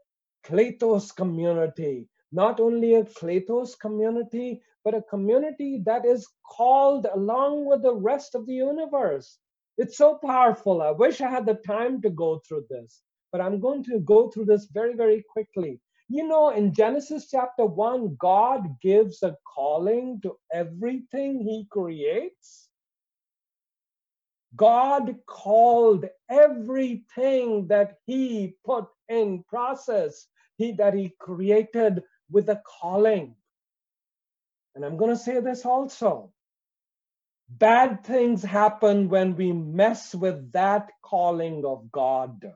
Kletos 0.45 1.15
community, 1.15 2.07
not 2.31 2.59
only 2.59 2.95
a 2.95 3.03
Kletos 3.03 3.77
community, 3.79 4.61
but 4.83 4.95
a 4.95 5.03
community 5.03 5.81
that 5.85 6.05
is 6.05 6.27
called 6.49 7.07
along 7.13 7.65
with 7.65 7.83
the 7.83 7.95
rest 7.95 8.35
of 8.35 8.45
the 8.45 8.53
universe. 8.53 9.37
It's 9.77 9.97
so 9.97 10.15
powerful. 10.15 10.81
I 10.81 10.91
wish 10.91 11.21
I 11.21 11.29
had 11.29 11.45
the 11.45 11.55
time 11.55 12.01
to 12.01 12.09
go 12.09 12.41
through 12.47 12.65
this, 12.69 13.01
but 13.31 13.41
I'm 13.41 13.59
going 13.59 13.83
to 13.85 13.99
go 13.99 14.29
through 14.29 14.45
this 14.45 14.67
very, 14.73 14.93
very 14.95 15.23
quickly. 15.31 15.79
You 16.09 16.27
know, 16.27 16.49
in 16.49 16.73
Genesis 16.73 17.29
chapter 17.29 17.65
1, 17.65 18.17
God 18.19 18.67
gives 18.81 19.23
a 19.23 19.37
calling 19.55 20.19
to 20.23 20.35
everything 20.53 21.39
he 21.39 21.67
creates. 21.71 22.69
God 24.56 25.16
called 25.26 26.06
everything 26.30 27.68
that 27.68 27.97
he 28.06 28.56
put 28.66 28.86
in 29.08 29.43
process, 29.43 30.28
he 30.58 30.74
that 30.74 30.93
he 30.93 31.14
created 31.20 32.04
with 32.30 32.49
a 32.49 32.62
calling. 32.66 33.36
And 34.76 34.86
I'm 34.86 34.97
going 34.97 35.12
to 35.12 35.18
say 35.18 35.39
this 35.39 35.66
also. 35.66 36.32
Bad 37.49 38.06
things 38.06 38.43
happen 38.43 39.10
when 39.10 39.36
we 39.36 39.52
mess 39.52 40.16
with 40.16 40.54
that 40.54 40.91
calling 41.02 41.66
of 41.66 41.91
God. 41.91 42.54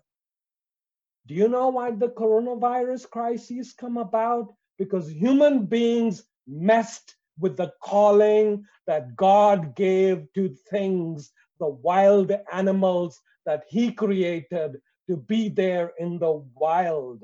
Do 1.27 1.33
you 1.33 1.49
know 1.49 1.69
why 1.69 1.91
the 1.91 2.09
coronavirus 2.09 3.09
crisis 3.09 3.73
come 3.73 3.97
about? 3.97 4.53
Because 4.77 5.09
human 5.09 5.65
beings 5.65 6.23
messed 6.47 7.15
with 7.39 7.57
the 7.57 7.73
calling 7.81 8.65
that 8.87 9.15
God 9.15 9.75
gave 9.75 10.31
to 10.35 10.55
things, 10.69 11.31
the 11.59 11.67
wild 11.67 12.31
animals 12.51 13.19
that 13.45 13.63
He 13.67 13.91
created 13.91 14.81
to 15.09 15.17
be 15.17 15.49
there 15.49 15.93
in 15.99 16.19
the 16.19 16.43
wild. 16.55 17.23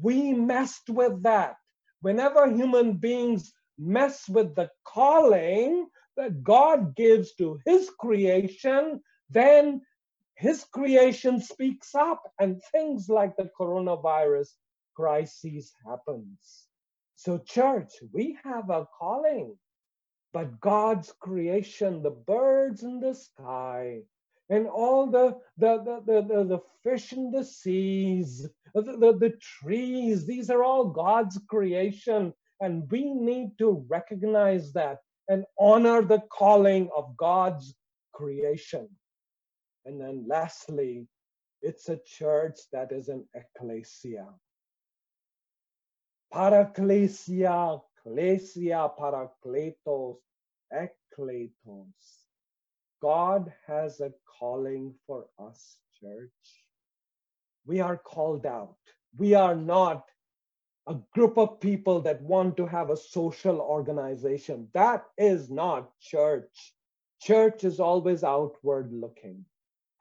We 0.00 0.32
messed 0.32 0.88
with 0.88 1.22
that. 1.22 1.56
Whenever 2.00 2.50
human 2.50 2.94
beings 2.94 3.52
mess 3.78 4.28
with 4.28 4.54
the 4.54 4.70
calling 4.84 5.88
that 6.16 6.42
God 6.42 6.96
gives 6.96 7.34
to 7.34 7.58
His 7.64 7.90
creation, 7.98 9.00
then 9.30 9.82
his 10.38 10.64
creation 10.72 11.40
speaks 11.40 11.96
up 11.96 12.22
and 12.38 12.62
things 12.70 13.08
like 13.08 13.36
the 13.36 13.50
coronavirus 13.58 14.50
crisis 14.94 15.72
happens 15.84 16.68
so 17.16 17.38
church 17.38 17.90
we 18.12 18.38
have 18.44 18.70
a 18.70 18.86
calling 18.96 19.56
but 20.32 20.60
god's 20.60 21.12
creation 21.20 22.02
the 22.02 22.10
birds 22.10 22.82
in 22.82 23.00
the 23.00 23.14
sky 23.14 24.00
and 24.50 24.66
all 24.66 25.06
the 25.06 25.36
the 25.56 25.82
the, 25.84 26.22
the, 26.22 26.44
the, 26.44 26.60
fish 26.84 27.12
in 27.12 27.30
the 27.30 27.44
seas 27.44 28.48
the, 28.74 28.82
the, 28.82 29.18
the 29.18 29.34
trees 29.40 30.26
these 30.26 30.50
are 30.50 30.62
all 30.62 30.84
god's 30.84 31.38
creation 31.48 32.32
and 32.60 32.90
we 32.90 33.12
need 33.12 33.50
to 33.58 33.84
recognize 33.88 34.72
that 34.72 34.98
and 35.28 35.44
honor 35.58 36.02
the 36.02 36.20
calling 36.30 36.88
of 36.96 37.16
god's 37.16 37.74
creation 38.12 38.88
and 39.88 39.98
then 39.98 40.26
lastly, 40.28 41.06
it's 41.62 41.88
a 41.88 41.98
church 42.04 42.58
that 42.72 42.92
is 42.92 43.08
an 43.08 43.24
ecclesia. 43.34 44.26
Paraklesia, 46.30 47.80
klesia, 48.08 48.90
parakletos, 48.98 50.16
ekkletos. 50.72 52.24
God 53.00 53.52
has 53.66 54.00
a 54.00 54.12
calling 54.38 54.94
for 55.06 55.26
us, 55.38 55.76
church. 56.00 56.30
We 57.66 57.80
are 57.80 57.96
called 57.96 58.46
out. 58.46 58.76
We 59.16 59.34
are 59.34 59.54
not 59.54 60.04
a 60.86 60.96
group 61.14 61.36
of 61.36 61.60
people 61.60 62.00
that 62.00 62.22
want 62.22 62.56
to 62.56 62.66
have 62.66 62.90
a 62.90 62.96
social 62.96 63.60
organization. 63.60 64.68
That 64.72 65.04
is 65.18 65.50
not 65.50 65.90
church. 66.00 66.74
Church 67.20 67.64
is 67.64 67.78
always 67.78 68.24
outward 68.24 68.92
looking 68.92 69.44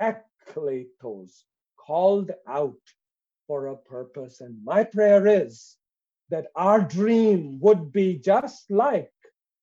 ekkletos, 0.02 1.44
called 1.78 2.32
out 2.48 2.80
for 3.48 3.68
a 3.68 3.76
purpose. 3.76 4.42
And 4.42 4.64
my 4.64 4.84
prayer 4.84 5.26
is 5.28 5.78
that 6.30 6.48
our 6.56 6.82
dream 6.82 7.60
would 7.60 7.92
be 7.92 8.18
just 8.18 8.70
like 8.70 9.12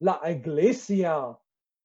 La 0.01 0.21
Iglesia 0.23 1.37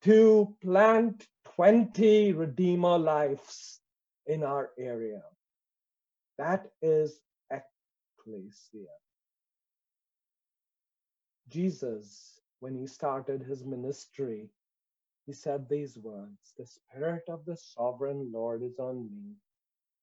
to 0.04 0.56
plant 0.62 1.28
20 1.56 2.34
Redeemer 2.34 2.98
lives 2.98 3.82
in 4.28 4.44
our 4.44 4.72
area. 4.78 5.22
That 6.38 6.72
is 6.82 7.20
ecclesia. 7.52 8.88
Jesus, 11.50 12.40
when 12.60 12.76
he 12.76 12.88
started 12.88 13.44
his 13.44 13.66
ministry, 13.66 14.50
he 15.26 15.34
said 15.34 15.68
these 15.68 15.98
words 15.98 16.54
The 16.58 16.66
Spirit 16.66 17.24
of 17.28 17.44
the 17.46 17.58
sovereign 17.58 18.32
Lord 18.32 18.64
is 18.64 18.80
on 18.80 19.10
me, 19.12 19.36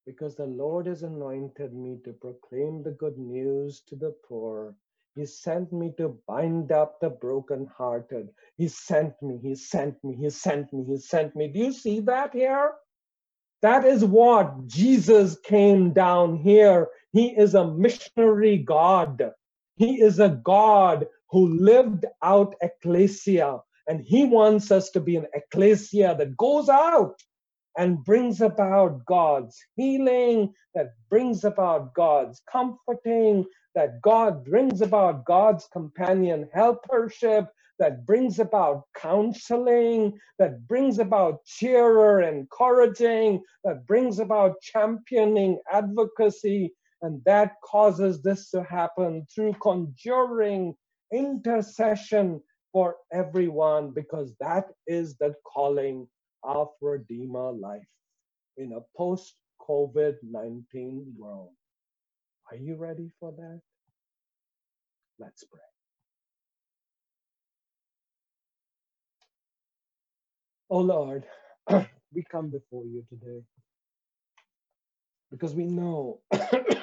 because 0.06 0.36
the 0.36 0.46
Lord 0.46 0.86
has 0.86 1.02
anointed 1.02 1.74
me 1.74 1.98
to 2.04 2.12
proclaim 2.12 2.82
the 2.82 2.92
good 2.92 3.18
news 3.18 3.82
to 3.88 3.96
the 3.96 4.14
poor. 4.28 4.74
He 5.16 5.26
sent 5.26 5.72
me 5.72 5.92
to 5.98 6.18
bind 6.28 6.72
up 6.72 7.00
the 7.00 7.10
brokenhearted. 7.10 8.30
He 8.56 8.68
sent 8.68 9.20
me, 9.22 9.38
He 9.42 9.56
sent 9.56 10.02
me, 10.04 10.16
He 10.16 10.30
sent 10.30 10.72
me, 10.72 10.84
He 10.86 10.98
sent 10.98 11.36
me. 11.36 11.48
Do 11.48 11.58
you 11.58 11.72
see 11.72 12.00
that 12.00 12.34
here? 12.34 12.72
That 13.62 13.84
is 13.84 14.04
what 14.04 14.66
Jesus 14.68 15.38
came 15.44 15.92
down 15.92 16.36
here. 16.36 16.88
He 17.12 17.28
is 17.36 17.54
a 17.54 17.66
missionary 17.66 18.58
God. 18.58 19.32
He 19.76 20.00
is 20.00 20.20
a 20.20 20.28
God 20.28 21.06
who 21.30 21.48
lived 21.48 22.06
out 22.22 22.54
ecclesia. 22.62 23.60
And 23.88 24.00
he 24.00 24.24
wants 24.24 24.70
us 24.70 24.90
to 24.90 25.00
be 25.00 25.16
an 25.16 25.26
ecclesia 25.34 26.14
that 26.18 26.36
goes 26.36 26.68
out 26.68 27.20
and 27.78 28.04
brings 28.04 28.40
about 28.42 29.04
God's 29.06 29.56
healing, 29.76 30.54
that 30.74 30.94
brings 31.10 31.44
about 31.44 31.94
God's 31.94 32.42
comforting, 32.50 33.46
that 33.74 34.02
God 34.02 34.44
brings 34.44 34.82
about 34.82 35.24
God's 35.26 35.68
companion 35.72 36.48
helpership, 36.54 37.48
that 37.78 38.06
brings 38.06 38.38
about 38.40 38.84
counseling, 38.96 40.18
that 40.38 40.66
brings 40.68 40.98
about 40.98 41.44
cheerer, 41.46 42.22
encouraging, 42.22 43.42
that 43.64 43.86
brings 43.86 44.20
about 44.20 44.60
championing 44.62 45.60
advocacy, 45.72 46.74
and 47.02 47.22
that 47.26 47.54
causes 47.64 48.22
this 48.22 48.50
to 48.50 48.62
happen 48.64 49.26
through 49.34 49.54
conjuring 49.62 50.74
intercession 51.12 52.40
for 52.72 52.96
everyone 53.12 53.92
because 53.92 54.34
that 54.40 54.66
is 54.86 55.16
the 55.18 55.34
calling 55.46 56.08
of 56.42 56.68
Redeemer 56.80 57.52
life 57.52 57.88
in 58.56 58.72
a 58.72 58.80
post 58.96 59.34
COVID 59.60 60.16
19 60.22 61.14
world. 61.18 61.52
Are 62.50 62.56
you 62.56 62.76
ready 62.76 63.10
for 63.20 63.32
that? 63.32 63.60
Let's 65.18 65.44
pray. 65.44 65.60
Oh 70.70 70.80
Lord, 70.80 71.24
we 72.12 72.24
come 72.30 72.50
before 72.50 72.84
you 72.86 73.04
today 73.08 73.42
because 75.30 75.54
we 75.54 75.64
know 75.64 76.20
that 76.32 76.82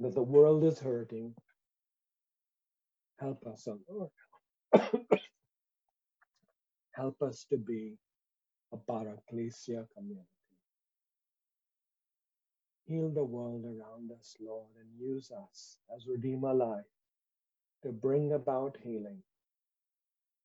the 0.00 0.22
world 0.22 0.64
is 0.64 0.78
hurting. 0.78 1.34
Help 3.20 3.46
us, 3.46 3.68
oh 3.68 3.78
Lord. 3.88 4.10
Help 6.92 7.22
us 7.22 7.46
to 7.50 7.56
be 7.56 7.96
a 8.72 8.76
Paraklesia 8.76 9.86
community. 9.96 10.26
Heal 12.86 13.10
the 13.10 13.24
world 13.24 13.64
around 13.64 14.10
us, 14.12 14.36
Lord, 14.40 14.70
and 14.80 14.88
use 14.98 15.30
us 15.30 15.78
as 15.94 16.06
Redeemer 16.08 16.52
Life 16.52 16.84
to 17.84 17.92
bring 17.92 18.32
about 18.32 18.76
healing, 18.82 19.22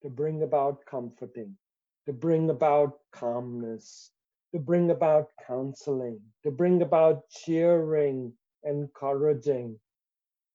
to 0.03 0.09
bring 0.09 0.43
about 0.43 0.85
comforting, 0.85 1.57
to 2.05 2.13
bring 2.13 2.49
about 2.51 2.99
calmness, 3.11 4.11
to 4.53 4.59
bring 4.59 4.91
about 4.91 5.29
counseling, 5.47 6.21
to 6.43 6.51
bring 6.51 6.81
about 6.83 7.23
cheering, 7.29 8.31
encouraging. 8.63 9.79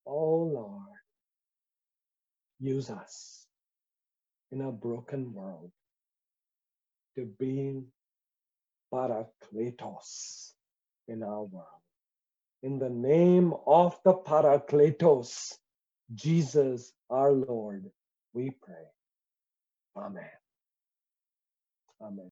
Oh 0.06 0.50
Lord, 0.54 0.98
use 2.60 2.90
us 2.90 3.46
in 4.52 4.62
a 4.62 4.72
broken 4.72 5.32
world 5.32 5.72
to 7.16 7.26
be 7.38 7.82
Parakletos 8.92 10.52
in 11.08 11.22
our 11.22 11.44
world. 11.44 11.66
In 12.62 12.78
the 12.78 12.90
name 12.90 13.54
of 13.66 13.98
the 14.04 14.14
Parakletos, 14.14 15.54
Jesus 16.14 16.92
our 17.10 17.32
Lord, 17.32 17.90
we 18.34 18.50
pray. 18.50 18.74
Amen. 19.96 20.24
Amen. 22.02 22.28